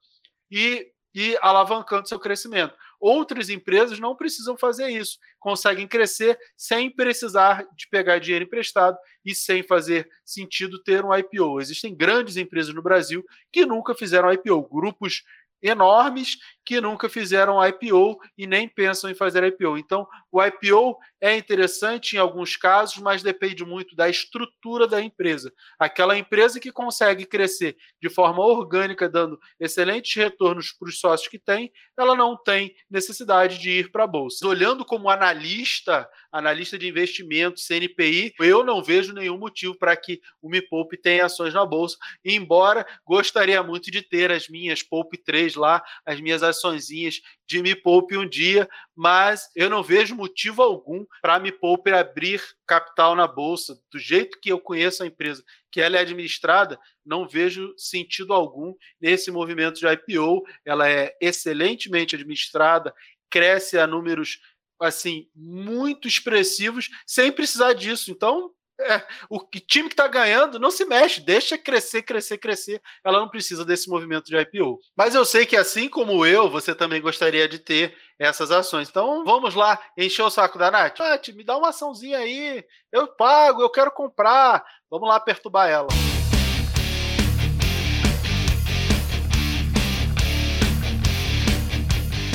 e, 0.51 0.91
e 1.15 1.37
alavancando 1.41 2.09
seu 2.09 2.19
crescimento. 2.19 2.75
Outras 3.01 3.51
empresas 3.51 3.99
não 3.99 4.17
precisam 4.17 4.57
fazer 4.57 4.89
isso, 4.89 5.19
conseguem 5.39 5.87
crescer 5.87 6.39
sem 6.57 6.91
precisar 6.91 7.67
de 7.77 7.87
pegar 7.89 8.19
dinheiro 8.19 8.47
emprestado 8.47 8.97
e 9.25 9.35
sem 9.35 9.63
fazer 9.63 10.09
sentido 10.25 10.83
ter 10.83 11.05
um 11.05 11.15
IPO. 11.15 11.61
Existem 11.61 11.95
grandes 11.95 12.37
empresas 12.37 12.75
no 12.75 12.81
Brasil 12.81 13.23
que 13.53 13.67
nunca 13.67 13.95
fizeram 13.95 14.33
IPO, 14.33 14.63
grupos 14.69 15.23
enormes 15.65 16.37
que 16.65 16.81
nunca 16.81 17.09
fizeram 17.09 17.65
IPO 17.65 18.19
e 18.39 18.47
nem 18.47 18.69
pensam 18.69 19.11
em 19.11 19.15
fazer 19.15 19.45
IPO. 19.45 19.77
Então, 19.77 20.07
o 20.33 20.43
IPO 20.43 20.99
é 21.21 21.37
interessante 21.37 22.17
em 22.17 22.19
alguns 22.19 22.57
casos, 22.57 22.99
mas 22.99 23.23
depende 23.23 23.65
muito 23.65 23.95
da 23.95 24.09
estrutura 24.09 24.87
da 24.87 25.01
empresa. 25.01 25.53
Aquela 25.79 26.19
empresa 26.19 26.61
que 26.61 26.73
consegue 26.73 27.25
crescer 27.25 27.77
de 28.01 28.09
forma 28.09 28.45
orgânica, 28.45 29.09
dando 29.09 29.39
excelentes 29.59 30.15
retornos 30.15 30.73
para 30.73 30.89
os 30.89 30.99
sócios 30.99 31.29
que 31.29 31.39
tem, 31.39 31.73
ela 31.97 32.15
não 32.15 32.37
tem 32.37 32.75
necessidade 32.91 33.59
de 33.59 33.71
ir 33.71 33.91
para 33.91 34.05
a 34.05 34.07
bolsa. 34.07 34.47
Olhando 34.47 34.85
como 34.85 35.09
analista, 35.09 36.09
analista 36.31 36.79
de 36.79 36.89
investimento, 36.89 37.61
CNPI, 37.61 38.35
eu 38.41 38.65
não 38.65 38.83
vejo 38.83 39.13
nenhum 39.13 39.39
motivo 39.39 39.77
para 39.79 39.97
que 39.97 40.21
o 40.43 40.49
Me 40.49 40.61
Poupe 40.61 40.97
tenha 40.97 41.27
ações 41.27 41.55
na 41.55 41.65
bolsa, 41.65 41.97
embora 42.25 42.87
gostaria 43.07 43.63
muito 43.63 43.91
de 43.91 44.03
ter 44.03 44.31
as 44.31 44.49
minhas 44.49 44.83
Poupe 44.83 45.17
3 45.17 45.55
lá, 45.55 45.83
as 46.05 46.21
minhas 46.21 46.43
açõezinhas 46.57 47.21
de 47.47 47.63
Me 47.63 47.75
Poupe 47.75 48.17
um 48.17 48.29
dia, 48.29 48.69
mas 48.95 49.51
eu 49.55 49.69
não 49.69 49.83
vejo 49.83 50.15
motivo 50.15 50.63
algum 50.63 51.05
para 51.21 51.39
Me 51.39 51.53
Poupe 51.53 51.91
abrir 51.91 52.43
capital 52.67 53.15
na 53.15 53.27
bolsa. 53.27 53.79
Do 53.91 53.99
jeito 53.99 54.39
que 54.41 54.51
eu 54.51 54.61
conheço 54.61 55.03
a 55.03 55.07
empresa, 55.07 55.45
que 55.71 55.81
ela 55.81 55.97
é 55.97 56.01
administrada, 56.01 56.79
não 57.05 57.29
vejo 57.29 57.75
sentido 57.77 58.33
algum 58.33 58.75
nesse 59.01 59.31
movimento 59.31 59.79
de 59.79 59.87
IPO. 59.87 60.45
Ela 60.65 60.89
é 60.89 61.17
excelentemente 61.21 62.15
administrada, 62.15 62.95
cresce 63.29 63.79
a 63.79 63.87
números 63.87 64.41
assim 64.81 65.29
muito 65.35 66.09
expressivos 66.09 66.91
sem 67.07 67.33
precisar 67.33 67.73
disso. 67.73 68.11
Então, 68.11 68.53
é, 68.81 69.03
o 69.31 69.39
time 69.39 69.89
que 69.89 69.93
está 69.93 70.09
ganhando 70.09 70.59
não 70.59 70.71
se 70.71 70.85
mexe, 70.85 71.21
deixa 71.21 71.57
crescer, 71.57 72.03
crescer, 72.03 72.39
crescer. 72.39 72.83
Ela 73.05 73.21
não 73.21 73.29
precisa 73.29 73.65
desse 73.65 73.89
movimento 73.89 74.27
de 74.27 74.37
IPO. 74.37 74.81
Mas 74.97 75.15
eu 75.15 75.25
sei 75.25 75.47
que, 75.47 75.57
assim 75.57 75.89
como 75.89 76.27
eu, 76.27 76.51
você 76.51 76.75
também 76.75 77.01
gostaria 77.01 77.49
de 77.49 77.59
ter 77.59 77.97
essas 78.19 78.51
ações. 78.51 78.89
Então 78.89 79.25
vamos 79.25 79.55
lá, 79.55 79.81
encher 79.97 80.23
o 80.23 80.31
saco 80.31 80.59
da 80.59 80.71
Nath. 80.71 80.99
Nath, 80.99 81.29
me 81.29 81.45
dá 81.45 81.57
uma 81.57 81.69
açãozinha 81.69 82.19
aí. 82.19 82.65
Eu 82.93 83.07
pago, 83.07 83.63
eu 83.63 83.71
quero 83.71 83.93
comprar. 83.93 84.65
Vamos 84.91 85.09
lá 85.09 85.21
perturbar 85.21 85.69
ela. 85.69 85.89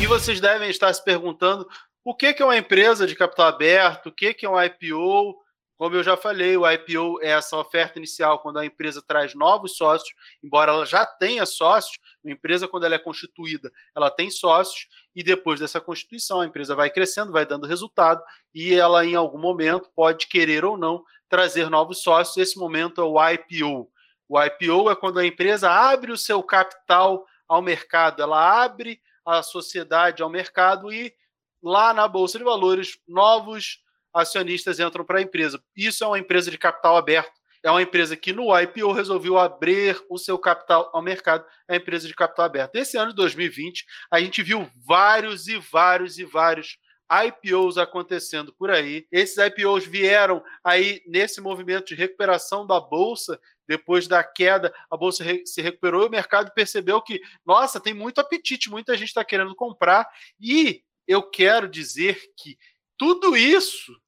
E 0.01 0.07
vocês 0.07 0.39
devem 0.39 0.69
estar 0.69 0.93
se 0.93 1.03
perguntando 1.03 1.67
o 2.03 2.15
que 2.15 2.33
é 2.39 2.45
uma 2.45 2.57
empresa 2.57 3.05
de 3.05 3.13
capital 3.13 3.47
aberto, 3.47 4.07
o 4.07 4.11
que 4.11 4.37
é 4.41 4.49
um 4.49 4.61
IPO 4.61 5.35
como 5.79 5.95
eu 5.95 6.03
já 6.03 6.17
falei, 6.17 6.57
o 6.57 6.69
IPO 6.69 7.21
é 7.21 7.29
essa 7.29 7.55
oferta 7.55 7.97
inicial 7.97 8.39
quando 8.39 8.59
a 8.59 8.65
empresa 8.65 9.01
traz 9.01 9.33
novos 9.33 9.77
sócios, 9.77 10.13
embora 10.43 10.73
ela 10.73 10.85
já 10.85 11.05
tenha 11.05 11.45
sócios, 11.45 11.97
a 12.25 12.29
empresa, 12.29 12.67
quando 12.67 12.85
ela 12.85 12.95
é 12.95 12.99
constituída, 12.99 13.71
ela 13.95 14.11
tem 14.11 14.29
sócios, 14.29 14.89
e 15.15 15.23
depois 15.23 15.61
dessa 15.61 15.79
constituição, 15.79 16.41
a 16.41 16.45
empresa 16.45 16.75
vai 16.75 16.89
crescendo, 16.89 17.31
vai 17.31 17.45
dando 17.45 17.65
resultado, 17.65 18.21
e 18.53 18.73
ela, 18.73 19.05
em 19.05 19.15
algum 19.15 19.37
momento, 19.39 19.89
pode 19.95 20.27
querer 20.27 20.65
ou 20.65 20.75
não 20.75 21.01
trazer 21.29 21.69
novos 21.69 22.03
sócios. 22.03 22.35
Esse 22.35 22.59
momento 22.59 22.99
é 22.99 23.05
o 23.05 23.15
IPO. 23.29 23.89
O 24.27 24.43
IPO 24.43 24.91
é 24.91 24.95
quando 24.97 25.19
a 25.19 25.25
empresa 25.25 25.71
abre 25.71 26.11
o 26.11 26.17
seu 26.17 26.43
capital 26.43 27.25
ao 27.47 27.61
mercado, 27.61 28.21
ela 28.21 28.63
abre 28.63 28.99
a 29.25 29.41
sociedade 29.41 30.21
ao 30.21 30.29
mercado 30.29 30.91
e 30.91 31.15
lá 31.63 31.93
na 31.93 32.05
Bolsa 32.05 32.37
de 32.37 32.43
Valores, 32.43 32.99
novos 33.07 33.79
acionistas 34.19 34.79
entram 34.79 35.05
para 35.05 35.19
a 35.19 35.21
empresa. 35.21 35.61
Isso 35.75 36.03
é 36.03 36.07
uma 36.07 36.19
empresa 36.19 36.51
de 36.51 36.57
capital 36.57 36.97
aberto. 36.97 37.39
É 37.63 37.69
uma 37.69 37.81
empresa 37.81 38.15
que 38.15 38.31
no 38.31 38.57
IPO 38.57 38.91
resolveu 38.93 39.37
abrir 39.37 40.01
o 40.09 40.17
seu 40.17 40.37
capital 40.37 40.89
ao 40.93 41.01
mercado, 41.01 41.45
é 41.67 41.73
a 41.73 41.77
empresa 41.77 42.07
de 42.07 42.15
capital 42.15 42.45
aberto. 42.45 42.75
Esse 42.75 42.97
ano 42.97 43.11
de 43.11 43.17
2020, 43.17 43.85
a 44.09 44.19
gente 44.21 44.41
viu 44.41 44.69
vários 44.75 45.47
e 45.47 45.57
vários 45.57 46.17
e 46.17 46.23
vários 46.23 46.77
IPOs 47.11 47.77
acontecendo 47.77 48.53
por 48.53 48.69
aí. 48.69 49.05
Esses 49.11 49.37
IPOs 49.37 49.85
vieram 49.85 50.43
aí 50.63 51.01
nesse 51.07 51.41
movimento 51.41 51.87
de 51.87 51.95
recuperação 51.95 52.65
da 52.65 52.79
bolsa. 52.79 53.39
Depois 53.67 54.07
da 54.07 54.23
queda, 54.23 54.73
a 54.89 54.95
bolsa 54.95 55.23
se 55.45 55.61
recuperou 55.61 56.03
e 56.03 56.07
o 56.07 56.11
mercado 56.11 56.51
percebeu 56.53 57.01
que, 57.01 57.21
nossa, 57.45 57.79
tem 57.79 57.93
muito 57.93 58.19
apetite, 58.19 58.69
muita 58.69 58.95
gente 58.95 59.09
está 59.09 59.23
querendo 59.23 59.55
comprar. 59.55 60.07
E 60.39 60.81
eu 61.07 61.23
quero 61.23 61.67
dizer 61.67 62.19
que 62.37 62.57
tudo 62.97 63.35
isso 63.35 63.99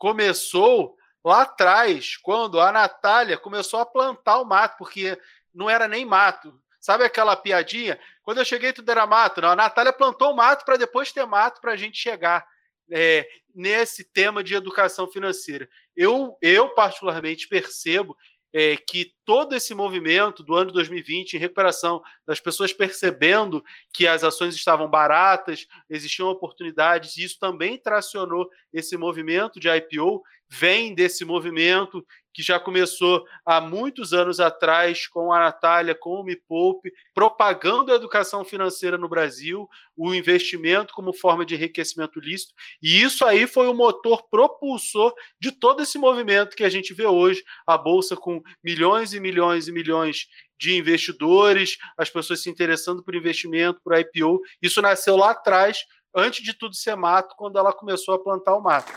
começou 0.00 0.96
lá 1.22 1.42
atrás, 1.42 2.16
quando 2.16 2.58
a 2.58 2.72
Natália 2.72 3.36
começou 3.36 3.78
a 3.80 3.86
plantar 3.86 4.40
o 4.40 4.46
mato, 4.46 4.78
porque 4.78 5.20
não 5.54 5.68
era 5.68 5.86
nem 5.86 6.06
mato. 6.06 6.58
Sabe 6.80 7.04
aquela 7.04 7.36
piadinha? 7.36 8.00
Quando 8.22 8.38
eu 8.38 8.44
cheguei, 8.46 8.72
tudo 8.72 8.90
era 8.90 9.06
mato. 9.06 9.42
Não, 9.42 9.50
a 9.50 9.56
Natália 9.56 9.92
plantou 9.92 10.32
o 10.32 10.36
mato 10.36 10.64
para 10.64 10.78
depois 10.78 11.12
ter 11.12 11.26
mato 11.26 11.60
para 11.60 11.72
a 11.72 11.76
gente 11.76 11.98
chegar 11.98 12.48
é, 12.90 13.28
nesse 13.54 14.02
tema 14.02 14.42
de 14.42 14.54
educação 14.54 15.06
financeira. 15.06 15.68
Eu, 15.94 16.38
eu 16.40 16.70
particularmente, 16.70 17.46
percebo 17.46 18.16
é, 18.52 18.76
que 18.76 19.12
todo 19.24 19.54
esse 19.54 19.74
movimento 19.74 20.42
do 20.42 20.54
ano 20.54 20.72
2020 20.72 21.34
em 21.34 21.38
recuperação, 21.38 22.02
das 22.26 22.40
pessoas 22.40 22.72
percebendo 22.72 23.62
que 23.92 24.06
as 24.06 24.24
ações 24.24 24.54
estavam 24.54 24.88
baratas, 24.88 25.66
existiam 25.88 26.28
oportunidades, 26.28 27.16
e 27.16 27.24
isso 27.24 27.38
também 27.38 27.78
tracionou 27.78 28.48
esse 28.72 28.96
movimento 28.96 29.60
de 29.60 29.68
IPO, 29.68 30.22
vem 30.48 30.94
desse 30.94 31.24
movimento 31.24 32.04
que 32.32 32.42
já 32.42 32.58
começou 32.58 33.24
há 33.44 33.60
muitos 33.60 34.12
anos 34.12 34.40
atrás 34.40 35.06
com 35.06 35.32
a 35.32 35.40
Natália, 35.40 35.94
com 35.94 36.20
o 36.20 36.24
Me 36.24 36.36
Poupe, 36.36 36.92
propagando 37.14 37.92
a 37.92 37.96
educação 37.96 38.44
financeira 38.44 38.96
no 38.96 39.08
Brasil, 39.08 39.68
o 39.96 40.14
investimento 40.14 40.94
como 40.94 41.12
forma 41.12 41.44
de 41.44 41.54
enriquecimento 41.54 42.20
lícito. 42.20 42.54
E 42.82 43.02
isso 43.02 43.24
aí 43.24 43.46
foi 43.46 43.68
o 43.68 43.74
motor 43.74 44.22
propulsor 44.30 45.14
de 45.40 45.52
todo 45.52 45.82
esse 45.82 45.98
movimento 45.98 46.56
que 46.56 46.64
a 46.64 46.70
gente 46.70 46.94
vê 46.94 47.06
hoje, 47.06 47.42
a 47.66 47.76
Bolsa 47.76 48.16
com 48.16 48.42
milhões 48.62 49.12
e 49.12 49.20
milhões 49.20 49.68
e 49.68 49.72
milhões 49.72 50.26
de 50.58 50.76
investidores, 50.76 51.78
as 51.96 52.10
pessoas 52.10 52.42
se 52.42 52.50
interessando 52.50 53.02
por 53.02 53.14
investimento, 53.14 53.80
por 53.82 53.98
IPO. 53.98 54.40
Isso 54.60 54.82
nasceu 54.82 55.16
lá 55.16 55.30
atrás, 55.30 55.78
antes 56.14 56.44
de 56.44 56.52
tudo 56.52 56.74
ser 56.74 56.94
mato, 56.96 57.34
quando 57.36 57.58
ela 57.58 57.72
começou 57.72 58.14
a 58.14 58.22
plantar 58.22 58.54
o 58.54 58.62
mato. 58.62 58.92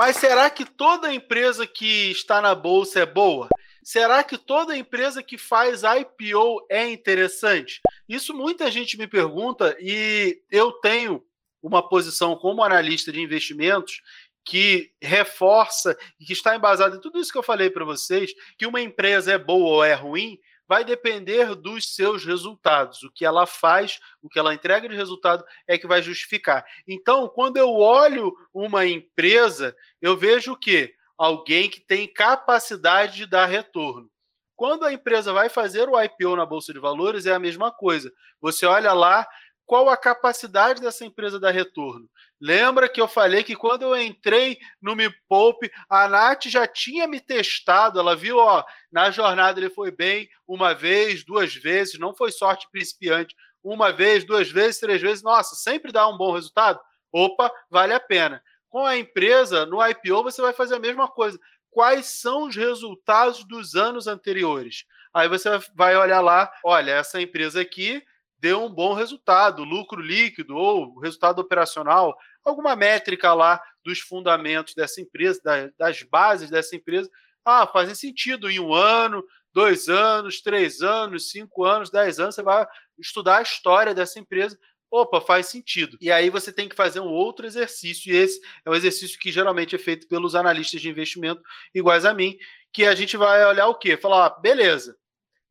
Mas 0.00 0.16
será 0.16 0.48
que 0.48 0.64
toda 0.64 1.12
empresa 1.12 1.66
que 1.66 2.10
está 2.10 2.40
na 2.40 2.54
bolsa 2.54 3.00
é 3.00 3.04
boa? 3.04 3.50
Será 3.84 4.24
que 4.24 4.38
toda 4.38 4.74
empresa 4.74 5.22
que 5.22 5.36
faz 5.36 5.82
IPO 5.82 6.66
é 6.70 6.88
interessante? 6.88 7.82
Isso 8.08 8.32
muita 8.32 8.70
gente 8.70 8.96
me 8.96 9.06
pergunta 9.06 9.76
e 9.78 10.40
eu 10.50 10.72
tenho 10.72 11.22
uma 11.62 11.86
posição 11.86 12.34
como 12.34 12.64
analista 12.64 13.12
de 13.12 13.20
investimentos 13.20 14.00
que 14.42 14.90
reforça 15.02 15.94
e 16.18 16.24
que 16.24 16.32
está 16.32 16.56
embasada 16.56 16.96
em 16.96 17.00
tudo 17.00 17.20
isso 17.20 17.30
que 17.30 17.36
eu 17.36 17.42
falei 17.42 17.68
para 17.68 17.84
vocês, 17.84 18.32
que 18.56 18.64
uma 18.64 18.80
empresa 18.80 19.32
é 19.32 19.38
boa 19.38 19.68
ou 19.68 19.84
é 19.84 19.92
ruim, 19.92 20.38
vai 20.70 20.84
depender 20.84 21.56
dos 21.56 21.96
seus 21.96 22.24
resultados. 22.24 23.02
O 23.02 23.10
que 23.10 23.26
ela 23.26 23.44
faz, 23.44 23.98
o 24.22 24.28
que 24.28 24.38
ela 24.38 24.54
entrega 24.54 24.88
de 24.88 24.94
resultado 24.94 25.44
é 25.66 25.76
que 25.76 25.88
vai 25.88 26.00
justificar. 26.00 26.64
Então, 26.86 27.28
quando 27.28 27.56
eu 27.56 27.70
olho 27.70 28.32
uma 28.54 28.86
empresa, 28.86 29.76
eu 30.00 30.16
vejo 30.16 30.52
o 30.52 30.56
quê? 30.56 30.94
Alguém 31.18 31.68
que 31.68 31.80
tem 31.80 32.06
capacidade 32.06 33.16
de 33.16 33.26
dar 33.26 33.46
retorno. 33.46 34.08
Quando 34.54 34.84
a 34.84 34.92
empresa 34.92 35.32
vai 35.32 35.48
fazer 35.48 35.88
o 35.88 36.00
IPO 36.00 36.36
na 36.36 36.46
Bolsa 36.46 36.72
de 36.72 36.78
Valores, 36.78 37.26
é 37.26 37.34
a 37.34 37.40
mesma 37.40 37.72
coisa. 37.72 38.12
Você 38.40 38.64
olha 38.64 38.92
lá 38.92 39.26
qual 39.70 39.88
a 39.88 39.96
capacidade 39.96 40.80
dessa 40.80 41.04
empresa 41.04 41.38
dar 41.38 41.52
retorno. 41.52 42.10
Lembra 42.40 42.88
que 42.88 43.00
eu 43.00 43.06
falei 43.06 43.44
que 43.44 43.54
quando 43.54 43.82
eu 43.82 43.96
entrei 43.96 44.58
no 44.82 44.96
Me 44.96 45.08
Poupe, 45.28 45.70
a 45.88 46.08
Nath 46.08 46.46
já 46.46 46.66
tinha 46.66 47.06
me 47.06 47.20
testado, 47.20 48.00
ela 48.00 48.16
viu, 48.16 48.38
ó, 48.38 48.64
na 48.90 49.12
jornada 49.12 49.60
ele 49.60 49.70
foi 49.70 49.92
bem 49.92 50.28
uma 50.44 50.74
vez, 50.74 51.24
duas 51.24 51.54
vezes, 51.54 52.00
não 52.00 52.12
foi 52.12 52.32
sorte 52.32 52.66
principiante, 52.72 53.36
uma 53.62 53.92
vez, 53.92 54.24
duas 54.24 54.50
vezes, 54.50 54.80
três 54.80 55.00
vezes, 55.00 55.22
nossa, 55.22 55.54
sempre 55.54 55.92
dá 55.92 56.08
um 56.08 56.18
bom 56.18 56.32
resultado? 56.32 56.80
Opa, 57.12 57.48
vale 57.70 57.94
a 57.94 58.00
pena. 58.00 58.42
Com 58.68 58.84
a 58.84 58.98
empresa, 58.98 59.66
no 59.66 59.80
IPO, 59.86 60.24
você 60.24 60.42
vai 60.42 60.52
fazer 60.52 60.74
a 60.74 60.80
mesma 60.80 61.06
coisa. 61.06 61.38
Quais 61.70 62.06
são 62.06 62.48
os 62.48 62.56
resultados 62.56 63.44
dos 63.44 63.76
anos 63.76 64.08
anteriores? 64.08 64.84
Aí 65.14 65.28
você 65.28 65.48
vai 65.76 65.96
olhar 65.96 66.20
lá, 66.20 66.50
olha, 66.64 66.90
essa 66.90 67.22
empresa 67.22 67.60
aqui 67.60 68.02
deu 68.40 68.64
um 68.64 68.70
bom 68.70 68.94
resultado, 68.94 69.64
lucro 69.64 70.00
líquido 70.00 70.56
ou 70.56 70.98
resultado 70.98 71.40
operacional, 71.40 72.16
alguma 72.44 72.74
métrica 72.74 73.34
lá 73.34 73.60
dos 73.84 74.00
fundamentos 74.00 74.74
dessa 74.74 75.00
empresa, 75.00 75.72
das 75.78 76.02
bases 76.02 76.50
dessa 76.50 76.74
empresa. 76.74 77.10
Ah, 77.44 77.66
fazem 77.66 77.94
sentido 77.94 78.50
em 78.50 78.58
um 78.58 78.72
ano, 78.72 79.24
dois 79.52 79.88
anos, 79.88 80.40
três 80.40 80.80
anos, 80.80 81.30
cinco 81.30 81.64
anos, 81.64 81.90
dez 81.90 82.18
anos, 82.18 82.34
você 82.34 82.42
vai 82.42 82.66
estudar 82.98 83.38
a 83.38 83.42
história 83.42 83.94
dessa 83.94 84.18
empresa. 84.18 84.58
Opa, 84.90 85.20
faz 85.20 85.46
sentido. 85.46 85.96
E 86.00 86.10
aí 86.10 86.30
você 86.30 86.52
tem 86.52 86.68
que 86.68 86.74
fazer 86.74 86.98
um 86.98 87.08
outro 87.08 87.46
exercício, 87.46 88.12
e 88.12 88.16
esse 88.16 88.40
é 88.64 88.70
um 88.70 88.74
exercício 88.74 89.18
que 89.20 89.30
geralmente 89.30 89.74
é 89.76 89.78
feito 89.78 90.08
pelos 90.08 90.34
analistas 90.34 90.80
de 90.80 90.88
investimento 90.88 91.40
iguais 91.72 92.04
a 92.04 92.12
mim, 92.12 92.36
que 92.72 92.84
a 92.84 92.94
gente 92.94 93.16
vai 93.16 93.44
olhar 93.46 93.68
o 93.68 93.74
quê? 93.74 93.96
Falar, 93.96 94.26
ah, 94.26 94.30
beleza, 94.30 94.96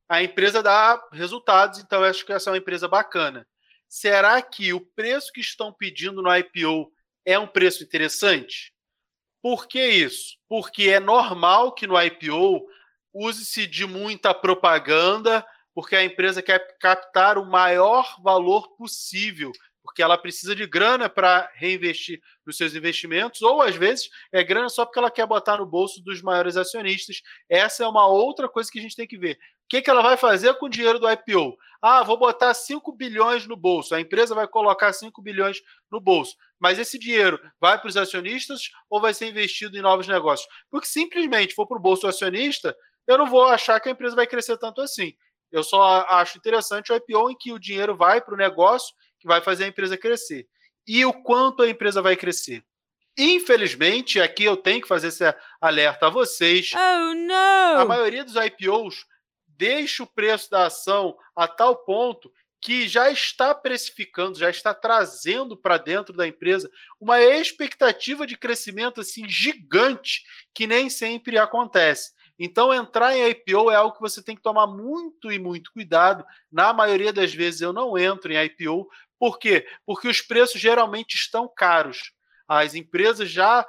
a 0.10 0.24
empresa 0.24 0.64
dá 0.64 1.00
resultados, 1.12 1.80
então 1.80 2.04
acho 2.04 2.26
que 2.26 2.34
essa 2.34 2.50
é 2.50 2.52
uma 2.52 2.58
empresa 2.58 2.88
bacana. 2.88 3.48
Será 3.88 4.42
que 4.42 4.74
o 4.74 4.82
preço 4.82 5.32
que 5.32 5.40
estão 5.40 5.72
pedindo 5.72 6.22
no 6.22 6.36
IPO 6.36 6.92
é 7.24 7.38
um 7.38 7.48
preço 7.48 7.84
interessante? 7.84 8.74
Por 9.42 9.68
que 9.68 9.84
isso? 9.84 10.36
Porque 10.50 10.90
é 10.90 11.00
normal 11.00 11.74
que 11.74 11.86
no 11.86 12.00
IPO 12.02 12.66
use-se 13.14 13.68
de 13.68 13.86
muita 13.86 14.34
propaganda, 14.34 15.46
porque 15.74 15.96
a 15.96 16.04
empresa 16.04 16.42
quer 16.42 16.78
captar 16.80 17.38
o 17.38 17.46
maior 17.46 18.20
valor 18.22 18.76
possível 18.76 19.52
porque 19.90 20.04
ela 20.04 20.18
precisa 20.20 20.56
de 20.56 20.68
grana 20.68 21.10
para 21.10 21.52
reinvestir 21.56 22.22
nos 22.46 22.58
seus 22.58 22.76
investimentos, 22.76 23.42
ou 23.42 23.60
às 23.60 23.76
vezes 23.76 24.08
é 24.32 24.44
grana 24.44 24.70
só 24.70 24.86
porque 24.86 25.00
ela 25.00 25.10
quer 25.10 25.26
botar 25.26 25.58
no 25.58 25.66
bolso 25.66 26.04
dos 26.04 26.22
maiores 26.22 26.56
acionistas. 26.56 27.22
Essa 27.50 27.84
é 27.84 27.88
uma 27.88 28.06
outra 28.06 28.48
coisa 28.48 28.70
que 28.72 28.78
a 28.78 28.82
gente 28.84 28.96
tem 28.96 29.08
que 29.08 29.18
ver. 29.18 29.40
O 29.70 29.78
que, 29.78 29.84
que 29.84 29.90
ela 29.92 30.02
vai 30.02 30.18
fazer 30.18 30.56
com 30.56 30.66
o 30.66 30.70
dinheiro 30.70 30.98
do 30.98 31.08
IPO? 31.08 31.56
Ah, 31.80 32.02
vou 32.02 32.18
botar 32.18 32.56
5 32.56 32.92
bilhões 32.92 33.46
no 33.46 33.56
bolso. 33.56 33.94
A 33.94 34.02
empresa 34.02 34.34
vai 34.34 34.48
colocar 34.48 34.92
5 34.92 35.22
bilhões 35.22 35.62
no 35.92 36.02
bolso. 36.02 36.36
Mas 36.60 36.80
esse 36.80 36.98
dinheiro 36.98 37.40
vai 37.62 37.78
para 37.78 37.88
os 37.88 37.96
acionistas 37.96 38.72
ou 38.90 39.00
vai 39.00 39.14
ser 39.14 39.28
investido 39.28 39.78
em 39.78 39.82
novos 39.84 40.08
negócios? 40.08 40.50
Porque 40.72 40.88
simplesmente 40.88 41.54
for 41.54 41.68
para 41.68 41.78
o 41.78 41.80
bolso 41.80 42.02
do 42.02 42.08
acionista, 42.08 42.76
eu 43.06 43.16
não 43.16 43.28
vou 43.28 43.46
achar 43.46 43.80
que 43.80 43.88
a 43.88 43.92
empresa 43.92 44.16
vai 44.16 44.26
crescer 44.26 44.58
tanto 44.58 44.82
assim. 44.82 45.14
Eu 45.52 45.64
só 45.64 46.04
acho 46.10 46.40
interessante 46.40 46.92
o 46.92 46.96
IPO 46.96 47.30
em 47.30 47.38
que 47.38 47.54
o 47.54 47.60
dinheiro 47.60 47.96
vai 47.96 48.20
para 48.20 48.34
o 48.34 48.38
negócio 48.38 48.96
que 49.20 49.28
vai 49.28 49.40
fazer 49.40 49.66
a 49.66 49.68
empresa 49.68 49.96
crescer. 49.96 50.48
E 50.88 51.06
o 51.06 51.14
quanto 51.14 51.62
a 51.62 51.70
empresa 51.70 52.02
vai 52.02 52.16
crescer. 52.16 52.64
Infelizmente, 53.16 54.20
aqui 54.20 54.46
eu 54.46 54.58
tenho 54.58 54.82
que 54.82 54.88
fazer 54.88 55.10
esse 55.10 55.24
alerta 55.62 56.08
a 56.08 56.10
vocês. 56.10 56.72
Oh, 56.74 57.14
não! 57.14 57.82
A 57.82 57.86
maioria 57.86 58.26
dos 58.26 58.34
IPOs 58.36 59.06
deixa 59.60 60.04
o 60.04 60.08
preço 60.08 60.50
da 60.50 60.68
ação 60.68 61.18
a 61.36 61.46
tal 61.46 61.76
ponto 61.76 62.32
que 62.62 62.88
já 62.88 63.12
está 63.12 63.54
precificando, 63.54 64.40
já 64.40 64.50
está 64.50 64.74
trazendo 64.74 65.56
para 65.56 65.78
dentro 65.78 66.16
da 66.16 66.26
empresa 66.26 66.70
uma 67.00 67.22
expectativa 67.22 68.26
de 68.26 68.38
crescimento 68.38 69.02
assim 69.02 69.28
gigante 69.28 70.24
que 70.54 70.66
nem 70.66 70.90
sempre 70.90 71.38
acontece. 71.38 72.14
Então, 72.42 72.74
entrar 72.74 73.14
em 73.18 73.30
IPO 73.32 73.70
é 73.70 73.76
algo 73.76 73.96
que 73.96 74.02
você 74.02 74.24
tem 74.24 74.34
que 74.34 74.42
tomar 74.42 74.66
muito 74.66 75.30
e 75.30 75.38
muito 75.38 75.74
cuidado. 75.74 76.26
Na 76.50 76.72
maioria 76.72 77.12
das 77.12 77.34
vezes, 77.34 77.60
eu 77.60 77.74
não 77.74 77.98
entro 77.98 78.32
em 78.32 78.46
IPO 78.46 78.90
por 79.20 79.38
quê? 79.38 79.68
Porque 79.86 80.08
os 80.08 80.22
preços 80.22 80.62
geralmente 80.62 81.16
estão 81.16 81.52
caros. 81.54 82.14
As 82.48 82.74
empresas 82.74 83.30
já 83.30 83.68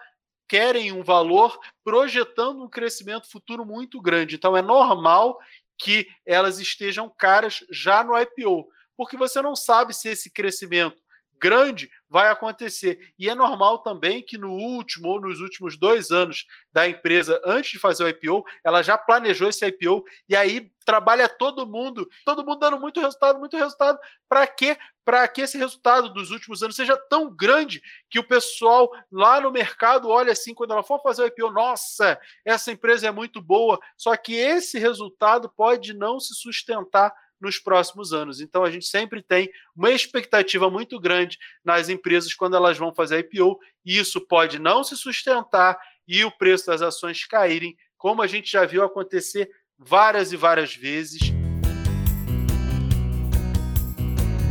querem 0.51 0.91
um 0.91 1.05
valor 1.05 1.57
projetando 1.85 2.65
um 2.65 2.69
crescimento 2.69 3.31
futuro 3.31 3.65
muito 3.65 4.03
grande. 4.03 4.35
Então 4.35 4.57
é 4.57 4.61
normal 4.63 5.39
que 5.81 6.07
elas 6.27 6.59
estejam 6.59 7.13
caras 7.17 7.65
já 7.71 8.05
no 8.05 8.17
IPO, 8.19 8.69
porque 8.97 9.17
você 9.17 9.41
não 9.41 9.57
sabe 9.57 9.95
se 9.95 10.09
esse 10.11 10.31
crescimento 10.31 11.00
grande 11.41 11.91
vai 12.09 12.29
acontecer. 12.29 13.13
E 13.19 13.29
é 13.31 13.35
normal 13.35 13.79
também 13.79 14.23
que 14.23 14.37
no 14.37 14.53
último 14.53 15.09
ou 15.09 15.21
nos 15.21 15.41
últimos 15.41 15.79
dois 15.79 16.11
anos 16.11 16.47
da 16.73 16.89
empresa, 16.89 17.41
antes 17.45 17.73
de 17.73 17.79
fazer 17.79 18.05
o 18.05 18.09
IPO, 18.09 18.45
ela 18.65 18.83
já 18.83 18.99
planejou 18.99 19.49
esse 19.49 19.65
IPO 19.67 20.05
e 20.29 20.37
aí 20.37 20.71
trabalha 20.85 21.29
todo 21.29 21.67
mundo, 21.67 22.09
todo 22.25 22.45
mundo 22.45 22.59
dando 22.59 22.81
muito 22.81 23.01
resultado, 23.01 23.39
muito 23.39 23.57
resultado. 23.57 23.99
Para 24.29 24.47
quê? 24.47 24.77
Para 25.05 25.27
que 25.29 25.43
esse 25.43 25.57
resultado 25.57 26.13
dos 26.13 26.31
últimos 26.31 26.63
anos 26.63 26.77
seja 26.77 26.97
tão 26.97 27.31
grande 27.35 27.81
que 28.09 28.19
o 28.19 28.27
pessoal 28.27 28.91
lá 29.11 29.41
no 29.41 29.53
mercado 29.53 30.09
olha 30.09 30.33
assim, 30.33 30.53
quando 30.53 30.73
ela 30.73 30.83
for 30.83 31.01
fazer 31.01 31.23
o 31.23 31.27
IPO, 31.27 31.51
nossa, 31.51 32.21
essa 32.45 32.73
empresa 32.73 33.07
é 33.07 33.11
muito 33.11 33.41
boa. 33.41 33.79
Só 33.97 34.17
que 34.17 34.35
esse 34.35 34.79
resultado 34.79 35.49
pode 35.49 35.95
não 35.95 36.19
se 36.19 36.35
sustentar 36.35 37.15
nos 37.41 37.59
próximos 37.59 38.13
anos. 38.13 38.41
Então 38.41 38.65
a 38.65 38.71
gente 38.71 38.87
sempre 38.87 39.23
tem 39.23 39.51
uma 39.75 39.91
expectativa 39.91 40.69
muito 40.69 41.01
grande 41.01 41.39
nas 41.65 41.89
empresas 41.89 42.35
quando 42.35 42.57
elas 42.57 42.77
vão 42.77 42.93
fazer 42.93 43.21
IPO, 43.21 43.59
e 43.85 43.99
isso 43.99 44.21
pode 44.21 44.59
não 44.59 44.85
se 44.85 44.97
sustentar 44.97 45.79
e 46.07 46.25
o 46.25 46.31
preço 46.31 46.67
das 46.67 46.83
ações 46.83 47.25
caírem, 47.25 47.77
como 47.97 48.21
a 48.21 48.27
gente 48.27 48.51
já 48.51 48.65
viu 48.65 48.83
acontecer 48.83 49.49
várias 49.79 50.33
e 50.33 50.37
várias 50.37 50.75
vezes. 50.75 51.21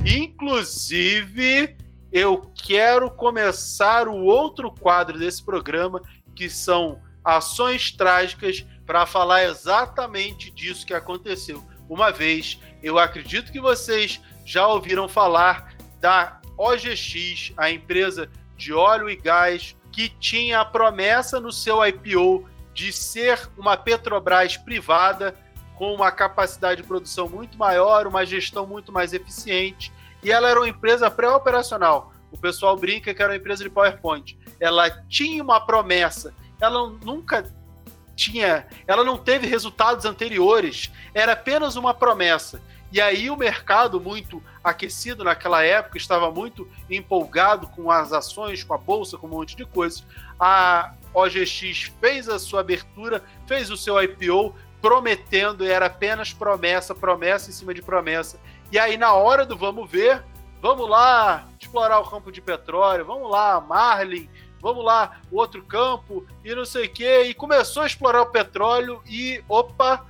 Inclusive, 0.05 1.75
eu 2.11 2.51
quero 2.65 3.11
começar 3.11 4.07
o 4.07 4.23
outro 4.23 4.71
quadro 4.71 5.19
desse 5.19 5.43
programa, 5.43 6.01
que 6.35 6.49
são 6.49 6.99
ações 7.23 7.91
trágicas, 7.91 8.65
para 8.85 9.05
falar 9.05 9.43
exatamente 9.43 10.49
disso 10.49 10.83
que 10.83 10.95
aconteceu. 10.95 11.63
Uma 11.89 12.11
vez, 12.11 12.59
eu 12.83 12.99
acredito 12.99 13.51
que 13.51 13.59
vocês 13.59 14.21
já 14.45 14.67
ouviram 14.67 15.09
falar 15.09 15.73
da 15.99 16.39
OGX, 16.57 17.51
a 17.57 17.71
empresa 17.71 18.29
de 18.55 18.71
óleo 18.71 19.09
e 19.09 19.15
gás, 19.15 19.75
que 19.91 20.07
tinha 20.07 20.59
a 20.59 20.65
promessa 20.65 21.39
no 21.39 21.51
seu 21.51 21.83
IPO 21.85 22.47
de 22.73 22.93
ser 22.93 23.49
uma 23.57 23.75
Petrobras 23.75 24.55
privada, 24.55 25.35
com 25.75 25.93
uma 25.93 26.11
capacidade 26.11 26.81
de 26.81 26.87
produção 26.87 27.27
muito 27.27 27.57
maior, 27.57 28.05
uma 28.05 28.25
gestão 28.25 28.67
muito 28.67 28.91
mais 28.91 29.13
eficiente 29.13 29.91
e 30.21 30.31
ela 30.31 30.49
era 30.49 30.59
uma 30.59 30.67
empresa 30.67 31.09
pré-operacional. 31.09 32.13
O 32.31 32.37
pessoal 32.37 32.75
brinca 32.75 33.13
que 33.13 33.21
era 33.21 33.31
uma 33.31 33.37
empresa 33.37 33.63
de 33.63 33.69
PowerPoint. 33.69 34.37
Ela 34.59 34.89
tinha 35.07 35.41
uma 35.41 35.59
promessa, 35.59 36.33
ela 36.59 36.89
nunca 37.03 37.43
tinha, 38.19 38.67
ela 38.85 39.03
não 39.03 39.17
teve 39.17 39.47
resultados 39.47 40.03
anteriores, 40.03 40.91
era 41.13 41.31
apenas 41.31 41.77
uma 41.77 41.93
promessa. 41.93 42.61
E 42.91 42.99
aí 42.99 43.29
o 43.29 43.37
mercado, 43.37 44.01
muito 44.01 44.43
aquecido 44.63 45.23
naquela 45.23 45.63
época, 45.63 45.97
estava 45.97 46.29
muito 46.29 46.67
empolgado 46.89 47.67
com 47.67 47.89
as 47.89 48.11
ações, 48.11 48.63
com 48.63 48.73
a 48.73 48.77
bolsa, 48.77 49.17
com 49.17 49.27
um 49.27 49.29
monte 49.29 49.55
de 49.55 49.63
coisas. 49.63 50.03
A 50.39 50.93
OGX 51.13 51.91
fez 52.01 52.27
a 52.27 52.37
sua 52.37 52.59
abertura, 52.59 53.23
fez 53.47 53.69
o 53.69 53.77
seu 53.77 54.01
IPO, 54.01 54.53
prometendo, 54.81 55.63
era 55.63 55.85
apenas 55.85 56.33
promessa, 56.33 56.93
promessa 56.93 57.49
em 57.49 57.53
cima 57.53 57.73
de 57.73 57.81
promessa. 57.81 58.39
E 58.71 58.77
aí, 58.77 58.97
na 58.97 59.13
hora 59.13 59.45
do 59.45 59.55
vamos 59.55 59.89
ver, 59.89 60.23
vamos 60.61 60.89
lá 60.89 61.47
explorar 61.59 61.99
o 61.99 62.09
campo 62.09 62.31
de 62.31 62.41
petróleo, 62.41 63.05
vamos 63.05 63.29
lá, 63.29 63.61
Marlin, 63.61 64.29
vamos 64.61 64.83
lá, 64.83 65.19
outro 65.31 65.63
campo, 65.63 66.25
e 66.43 66.53
não 66.53 66.65
sei 66.65 66.85
o 66.85 66.89
quê. 66.89 67.23
E 67.23 67.33
começou 67.33 67.83
a 67.83 67.87
explorar 67.87 68.21
o 68.21 68.31
petróleo 68.31 69.01
e, 69.07 69.43
opa, 69.47 70.05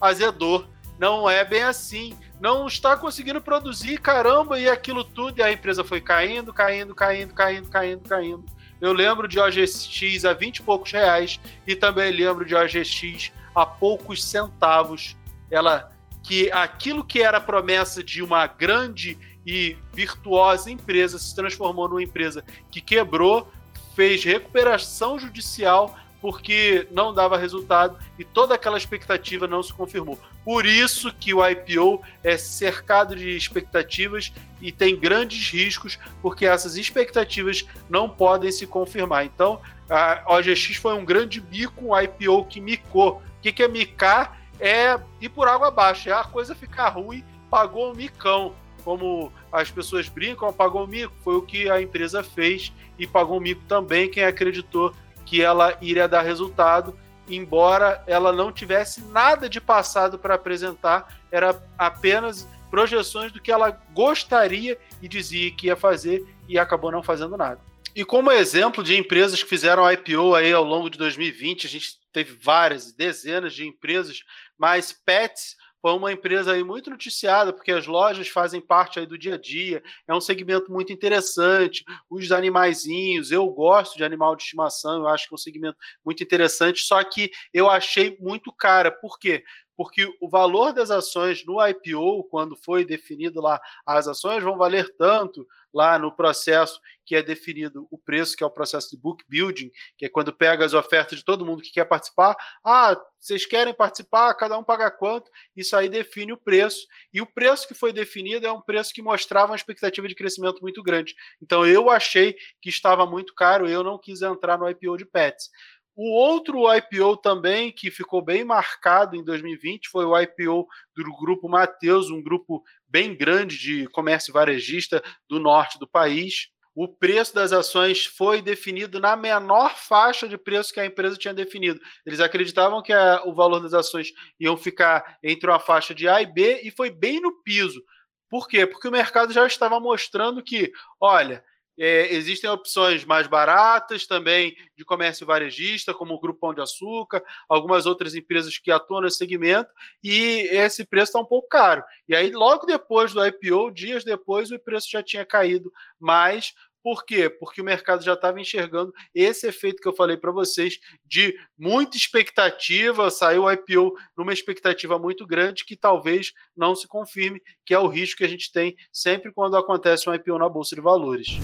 azedou. 0.00 0.66
Não 0.98 1.28
é 1.28 1.44
bem 1.44 1.62
assim. 1.62 2.16
Não 2.40 2.66
está 2.66 2.96
conseguindo 2.96 3.40
produzir, 3.40 3.98
caramba, 3.98 4.58
e 4.58 4.68
aquilo 4.68 5.02
tudo. 5.02 5.38
E 5.38 5.42
a 5.42 5.52
empresa 5.52 5.82
foi 5.82 6.00
caindo, 6.00 6.52
caindo, 6.52 6.94
caindo, 6.94 7.34
caindo, 7.34 7.68
caindo, 7.68 8.08
caindo. 8.08 8.44
Eu 8.80 8.92
lembro 8.92 9.26
de 9.26 9.38
OGX 9.40 10.24
a 10.24 10.32
20 10.32 10.58
e 10.58 10.62
poucos 10.62 10.92
reais 10.92 11.40
e 11.66 11.74
também 11.74 12.12
lembro 12.12 12.44
de 12.44 12.54
OGX 12.54 13.32
a 13.54 13.64
poucos 13.64 14.22
centavos. 14.22 15.16
Ela 15.50 15.90
que 16.22 16.50
aquilo 16.50 17.04
que 17.04 17.22
era 17.22 17.40
promessa 17.40 18.02
de 18.02 18.22
uma 18.22 18.46
grande 18.46 19.18
e 19.46 19.76
virtuosa 19.92 20.70
empresa 20.70 21.18
se 21.18 21.34
transformou 21.34 21.88
numa 21.88 22.02
empresa 22.02 22.42
que 22.70 22.80
quebrou, 22.80 23.50
fez 23.94 24.24
recuperação 24.24 25.18
judicial 25.18 25.96
porque 26.20 26.88
não 26.90 27.12
dava 27.12 27.36
resultado 27.36 27.98
e 28.18 28.24
toda 28.24 28.54
aquela 28.54 28.78
expectativa 28.78 29.46
não 29.46 29.62
se 29.62 29.72
confirmou. 29.74 30.18
Por 30.42 30.64
isso 30.64 31.12
que 31.12 31.34
o 31.34 31.46
IPO 31.46 32.02
é 32.22 32.38
cercado 32.38 33.14
de 33.14 33.36
expectativas 33.36 34.32
e 34.60 34.72
tem 34.72 34.98
grandes 34.98 35.50
riscos, 35.50 35.98
porque 36.22 36.46
essas 36.46 36.76
expectativas 36.76 37.66
não 37.90 38.08
podem 38.08 38.50
se 38.50 38.66
confirmar. 38.66 39.26
Então, 39.26 39.60
a 39.88 40.24
OGX 40.26 40.76
foi 40.76 40.94
um 40.94 41.04
grande 41.04 41.40
bico, 41.40 41.88
um 41.88 42.00
IPO 42.00 42.46
que 42.46 42.58
micou. 42.58 43.22
O 43.38 43.42
que 43.42 43.62
é 43.62 43.68
micar? 43.68 44.44
é 44.60 44.98
ir 45.20 45.28
por 45.28 45.48
água 45.48 45.68
abaixo, 45.68 46.08
é 46.08 46.12
a 46.12 46.24
coisa 46.24 46.54
ficar 46.54 46.88
ruim, 46.88 47.24
pagou 47.50 47.92
o 47.92 47.96
micão. 47.96 48.54
Como 48.84 49.32
as 49.54 49.70
pessoas 49.70 50.08
brincam, 50.08 50.52
pagou 50.52 50.84
o 50.84 50.86
mico. 50.86 51.14
Foi 51.22 51.36
o 51.36 51.42
que 51.42 51.70
a 51.70 51.80
empresa 51.80 52.24
fez 52.24 52.72
e 52.98 53.06
pagou 53.06 53.38
o 53.38 53.40
mico 53.40 53.62
também 53.68 54.10
quem 54.10 54.24
acreditou 54.24 54.92
que 55.24 55.40
ela 55.40 55.78
iria 55.80 56.08
dar 56.08 56.22
resultado, 56.22 56.98
embora 57.28 58.02
ela 58.06 58.32
não 58.32 58.52
tivesse 58.52 59.00
nada 59.04 59.48
de 59.48 59.60
passado 59.60 60.18
para 60.18 60.34
apresentar, 60.34 61.20
era 61.30 61.62
apenas 61.78 62.46
projeções 62.70 63.32
do 63.32 63.40
que 63.40 63.52
ela 63.52 63.70
gostaria 63.94 64.76
e 65.00 65.08
dizia 65.08 65.50
que 65.52 65.68
ia 65.68 65.76
fazer 65.76 66.26
e 66.48 66.58
acabou 66.58 66.90
não 66.90 67.02
fazendo 67.02 67.36
nada. 67.36 67.60
E 67.94 68.04
como 68.04 68.32
exemplo 68.32 68.82
de 68.82 68.96
empresas 68.96 69.40
que 69.40 69.48
fizeram 69.48 69.90
IPO 69.90 70.34
aí 70.34 70.52
ao 70.52 70.64
longo 70.64 70.90
de 70.90 70.98
2020, 70.98 71.66
a 71.66 71.70
gente 71.70 71.90
teve 72.12 72.36
várias, 72.42 72.92
dezenas 72.92 73.54
de 73.54 73.66
empresas 73.66 74.20
mas 74.58 74.92
Pets 74.92 75.56
foi 75.84 75.92
uma 75.92 76.10
empresa 76.10 76.52
aí 76.52 76.64
muito 76.64 76.88
noticiada, 76.88 77.52
porque 77.52 77.70
as 77.70 77.86
lojas 77.86 78.26
fazem 78.26 78.58
parte 78.58 78.98
aí 78.98 79.04
do 79.04 79.18
dia 79.18 79.34
a 79.34 79.38
dia, 79.38 79.82
é 80.08 80.14
um 80.14 80.20
segmento 80.20 80.72
muito 80.72 80.90
interessante, 80.90 81.84
os 82.08 82.32
animaizinhos, 82.32 83.30
eu 83.30 83.46
gosto 83.50 83.94
de 83.94 84.02
animal 84.02 84.34
de 84.34 84.44
estimação, 84.44 85.02
eu 85.02 85.08
acho 85.08 85.28
que 85.28 85.34
é 85.34 85.36
um 85.36 85.36
segmento 85.36 85.76
muito 86.02 86.22
interessante, 86.22 86.80
só 86.80 87.04
que 87.04 87.30
eu 87.52 87.68
achei 87.68 88.16
muito 88.18 88.50
cara, 88.50 88.90
por 88.90 89.18
quê? 89.18 89.44
Porque 89.76 90.06
o 90.20 90.28
valor 90.28 90.72
das 90.72 90.90
ações 90.90 91.44
no 91.44 91.64
IPO, 91.64 92.24
quando 92.24 92.56
foi 92.56 92.84
definido 92.84 93.40
lá, 93.40 93.60
as 93.86 94.06
ações 94.08 94.42
vão 94.42 94.56
valer 94.56 94.94
tanto 94.96 95.46
lá 95.74 95.98
no 95.98 96.12
processo 96.12 96.80
que 97.04 97.16
é 97.16 97.22
definido 97.22 97.86
o 97.90 97.98
preço, 97.98 98.36
que 98.36 98.42
é 98.42 98.46
o 98.46 98.50
processo 98.50 98.90
de 98.90 98.96
book 98.96 99.24
building, 99.28 99.70
que 99.98 100.06
é 100.06 100.08
quando 100.08 100.32
pega 100.32 100.64
as 100.64 100.72
ofertas 100.72 101.18
de 101.18 101.24
todo 101.24 101.44
mundo 101.44 101.62
que 101.62 101.72
quer 101.72 101.84
participar. 101.84 102.34
Ah, 102.64 102.96
vocês 103.20 103.44
querem 103.44 103.74
participar? 103.74 104.32
Cada 104.34 104.56
um 104.56 104.64
paga 104.64 104.90
quanto? 104.90 105.30
Isso 105.56 105.76
aí 105.76 105.88
define 105.88 106.32
o 106.32 106.36
preço. 106.36 106.86
E 107.12 107.20
o 107.20 107.26
preço 107.26 107.66
que 107.66 107.74
foi 107.74 107.92
definido 107.92 108.46
é 108.46 108.52
um 108.52 108.60
preço 108.60 108.94
que 108.94 109.02
mostrava 109.02 109.52
uma 109.52 109.56
expectativa 109.56 110.06
de 110.08 110.14
crescimento 110.14 110.60
muito 110.62 110.82
grande. 110.82 111.14
Então 111.42 111.66
eu 111.66 111.90
achei 111.90 112.36
que 112.60 112.70
estava 112.70 113.04
muito 113.04 113.34
caro, 113.34 113.68
eu 113.68 113.82
não 113.82 113.98
quis 113.98 114.22
entrar 114.22 114.56
no 114.56 114.68
IPO 114.68 114.96
de 114.96 115.04
Pets. 115.04 115.50
O 115.96 116.10
outro 116.10 116.64
IPO 116.74 117.16
também 117.18 117.70
que 117.70 117.88
ficou 117.88 118.20
bem 118.20 118.42
marcado 118.42 119.14
em 119.14 119.22
2020 119.22 119.88
foi 119.88 120.04
o 120.04 120.18
IPO 120.18 120.66
do 120.96 121.16
grupo 121.16 121.48
Mateus, 121.48 122.10
um 122.10 122.20
grupo 122.20 122.64
bem 122.88 123.16
grande 123.16 123.56
de 123.56 123.86
comércio 123.88 124.32
varejista 124.32 125.00
do 125.28 125.38
norte 125.38 125.78
do 125.78 125.86
país. 125.86 126.48
O 126.74 126.88
preço 126.88 127.32
das 127.32 127.52
ações 127.52 128.04
foi 128.04 128.42
definido 128.42 128.98
na 128.98 129.14
menor 129.14 129.76
faixa 129.76 130.28
de 130.28 130.36
preço 130.36 130.74
que 130.74 130.80
a 130.80 130.86
empresa 130.86 131.16
tinha 131.16 131.32
definido. 131.32 131.78
Eles 132.04 132.18
acreditavam 132.18 132.82
que 132.82 132.92
a, 132.92 133.22
o 133.24 133.32
valor 133.32 133.60
das 133.60 133.72
ações 133.72 134.08
iam 134.40 134.56
ficar 134.56 135.18
entre 135.22 135.48
uma 135.48 135.60
faixa 135.60 135.94
de 135.94 136.08
A 136.08 136.20
e 136.20 136.26
B 136.26 136.62
e 136.64 136.72
foi 136.72 136.90
bem 136.90 137.20
no 137.20 137.40
piso. 137.44 137.80
Por 138.28 138.48
quê? 138.48 138.66
Porque 138.66 138.88
o 138.88 138.92
mercado 138.92 139.32
já 139.32 139.46
estava 139.46 139.78
mostrando 139.78 140.42
que, 140.42 140.72
olha, 141.00 141.44
é, 141.78 142.14
existem 142.14 142.48
opções 142.48 143.04
mais 143.04 143.26
baratas 143.26 144.06
também 144.06 144.56
de 144.76 144.84
comércio 144.84 145.26
varejista, 145.26 145.92
como 145.92 146.14
o 146.14 146.20
Grupo 146.20 146.40
Pão 146.40 146.54
de 146.54 146.60
Açúcar, 146.60 147.22
algumas 147.48 147.86
outras 147.86 148.14
empresas 148.14 148.58
que 148.58 148.70
atuam 148.70 149.00
nesse 149.00 149.18
segmento, 149.18 149.70
e 150.02 150.48
esse 150.50 150.84
preço 150.84 151.10
está 151.10 151.20
um 151.20 151.24
pouco 151.24 151.48
caro. 151.48 151.82
E 152.08 152.14
aí, 152.14 152.30
logo 152.30 152.66
depois 152.66 153.12
do 153.12 153.24
IPO, 153.24 153.70
dias 153.72 154.04
depois, 154.04 154.50
o 154.50 154.58
preço 154.58 154.88
já 154.90 155.02
tinha 155.02 155.24
caído 155.24 155.72
mais. 155.98 156.54
Por 156.84 157.06
quê? 157.06 157.30
Porque 157.30 157.62
o 157.62 157.64
mercado 157.64 158.04
já 158.04 158.12
estava 158.12 158.38
enxergando 158.38 158.92
esse 159.14 159.46
efeito 159.46 159.80
que 159.80 159.88
eu 159.88 159.96
falei 159.96 160.18
para 160.18 160.30
vocês 160.30 160.78
de 161.06 161.34
muita 161.58 161.96
expectativa, 161.96 163.10
saiu 163.10 163.44
o 163.44 163.50
IPO 163.50 163.94
numa 164.14 164.34
expectativa 164.34 164.98
muito 164.98 165.26
grande 165.26 165.64
que 165.64 165.76
talvez 165.76 166.34
não 166.54 166.76
se 166.76 166.86
confirme, 166.86 167.40
que 167.64 167.72
é 167.72 167.78
o 167.78 167.86
risco 167.86 168.18
que 168.18 168.24
a 168.24 168.28
gente 168.28 168.52
tem 168.52 168.76
sempre 168.92 169.32
quando 169.32 169.56
acontece 169.56 170.10
um 170.10 170.14
IPO 170.14 170.38
na 170.38 170.46
Bolsa 170.46 170.76
de 170.76 170.82
Valores. 170.82 171.38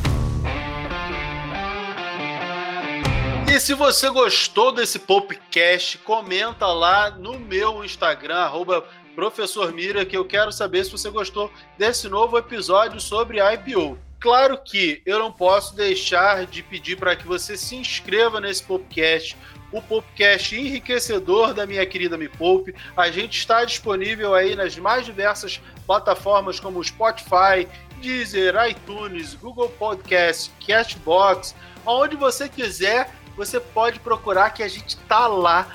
E 3.51 3.59
se 3.59 3.73
você 3.73 4.11
gostou 4.11 4.73
desse 4.73 4.99
podcast, 4.99 5.97
comenta 5.99 6.67
lá 6.67 7.11
no 7.11 7.41
meu 7.41 7.83
Instagram, 7.83 8.37
arroba 8.37 8.87
Professor 9.15 9.73
Mira, 9.73 10.05
que 10.05 10.19
eu 10.19 10.25
quero 10.27 10.53
saber 10.53 10.85
se 10.85 10.93
você 10.93 11.09
gostou 11.09 11.51
desse 11.79 12.11
novo 12.11 12.37
episódio 12.37 13.01
sobre 13.01 13.39
IPO. 13.55 14.10
Claro 14.21 14.59
que 14.59 15.03
eu 15.07 15.19
não 15.19 15.33
posso 15.33 15.75
deixar 15.75 16.47
de 16.47 16.63
pedir 16.63 16.97
para 16.97 17.17
que 17.17 17.27
você 17.27 17.57
se 17.57 17.75
inscreva 17.75 18.39
nesse 18.39 18.63
podcast, 18.63 19.35
o 19.73 19.81
podcast 19.81 20.55
enriquecedor 20.55 21.55
da 21.55 21.67
minha 21.67 21.87
querida 21.87 22.19
Me 22.19 22.29
Poupe. 22.29 22.75
A 22.95 23.11
gente 23.11 23.39
está 23.39 23.65
disponível 23.65 24.35
aí 24.35 24.55
nas 24.55 24.77
mais 24.77 25.07
diversas 25.07 25.61
plataformas 25.87 26.61
como 26.61 26.85
Spotify, 26.85 27.67
Deezer, 28.03 28.55
iTunes, 28.69 29.35
Google 29.35 29.71
Podcast, 29.71 30.53
Castbox, 30.67 31.55
onde 31.87 32.15
você 32.15 32.49
quiser 32.49 33.11
você 33.41 33.59
pode 33.59 33.99
procurar 34.01 34.51
que 34.51 34.63
a 34.63 34.69
gente 34.69 34.99
tá 35.09 35.27
lá 35.27 35.67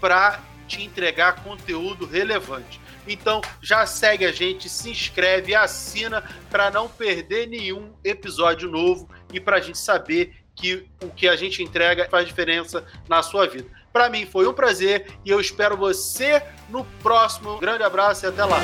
para 0.00 0.40
te 0.66 0.82
entregar 0.82 1.44
conteúdo 1.44 2.04
relevante. 2.04 2.80
Então 3.06 3.40
já 3.60 3.84
segue 3.86 4.24
a 4.24 4.32
gente, 4.32 4.68
se 4.68 4.90
inscreve, 4.90 5.54
assina 5.54 6.22
para 6.50 6.70
não 6.70 6.88
perder 6.88 7.48
nenhum 7.48 7.92
episódio 8.04 8.70
novo 8.70 9.08
e 9.32 9.40
para 9.40 9.56
a 9.56 9.60
gente 9.60 9.78
saber 9.78 10.34
que 10.54 10.86
o 11.02 11.08
que 11.08 11.28
a 11.28 11.36
gente 11.36 11.62
entrega 11.62 12.08
faz 12.08 12.26
diferença 12.26 12.84
na 13.08 13.22
sua 13.22 13.46
vida. 13.46 13.68
Para 13.92 14.08
mim 14.08 14.26
foi 14.26 14.46
um 14.46 14.54
prazer 14.54 15.06
e 15.24 15.30
eu 15.30 15.40
espero 15.40 15.76
você 15.76 16.42
no 16.68 16.84
próximo. 17.02 17.58
Grande 17.58 17.82
abraço 17.82 18.24
e 18.24 18.28
até 18.28 18.44
lá. 18.44 18.58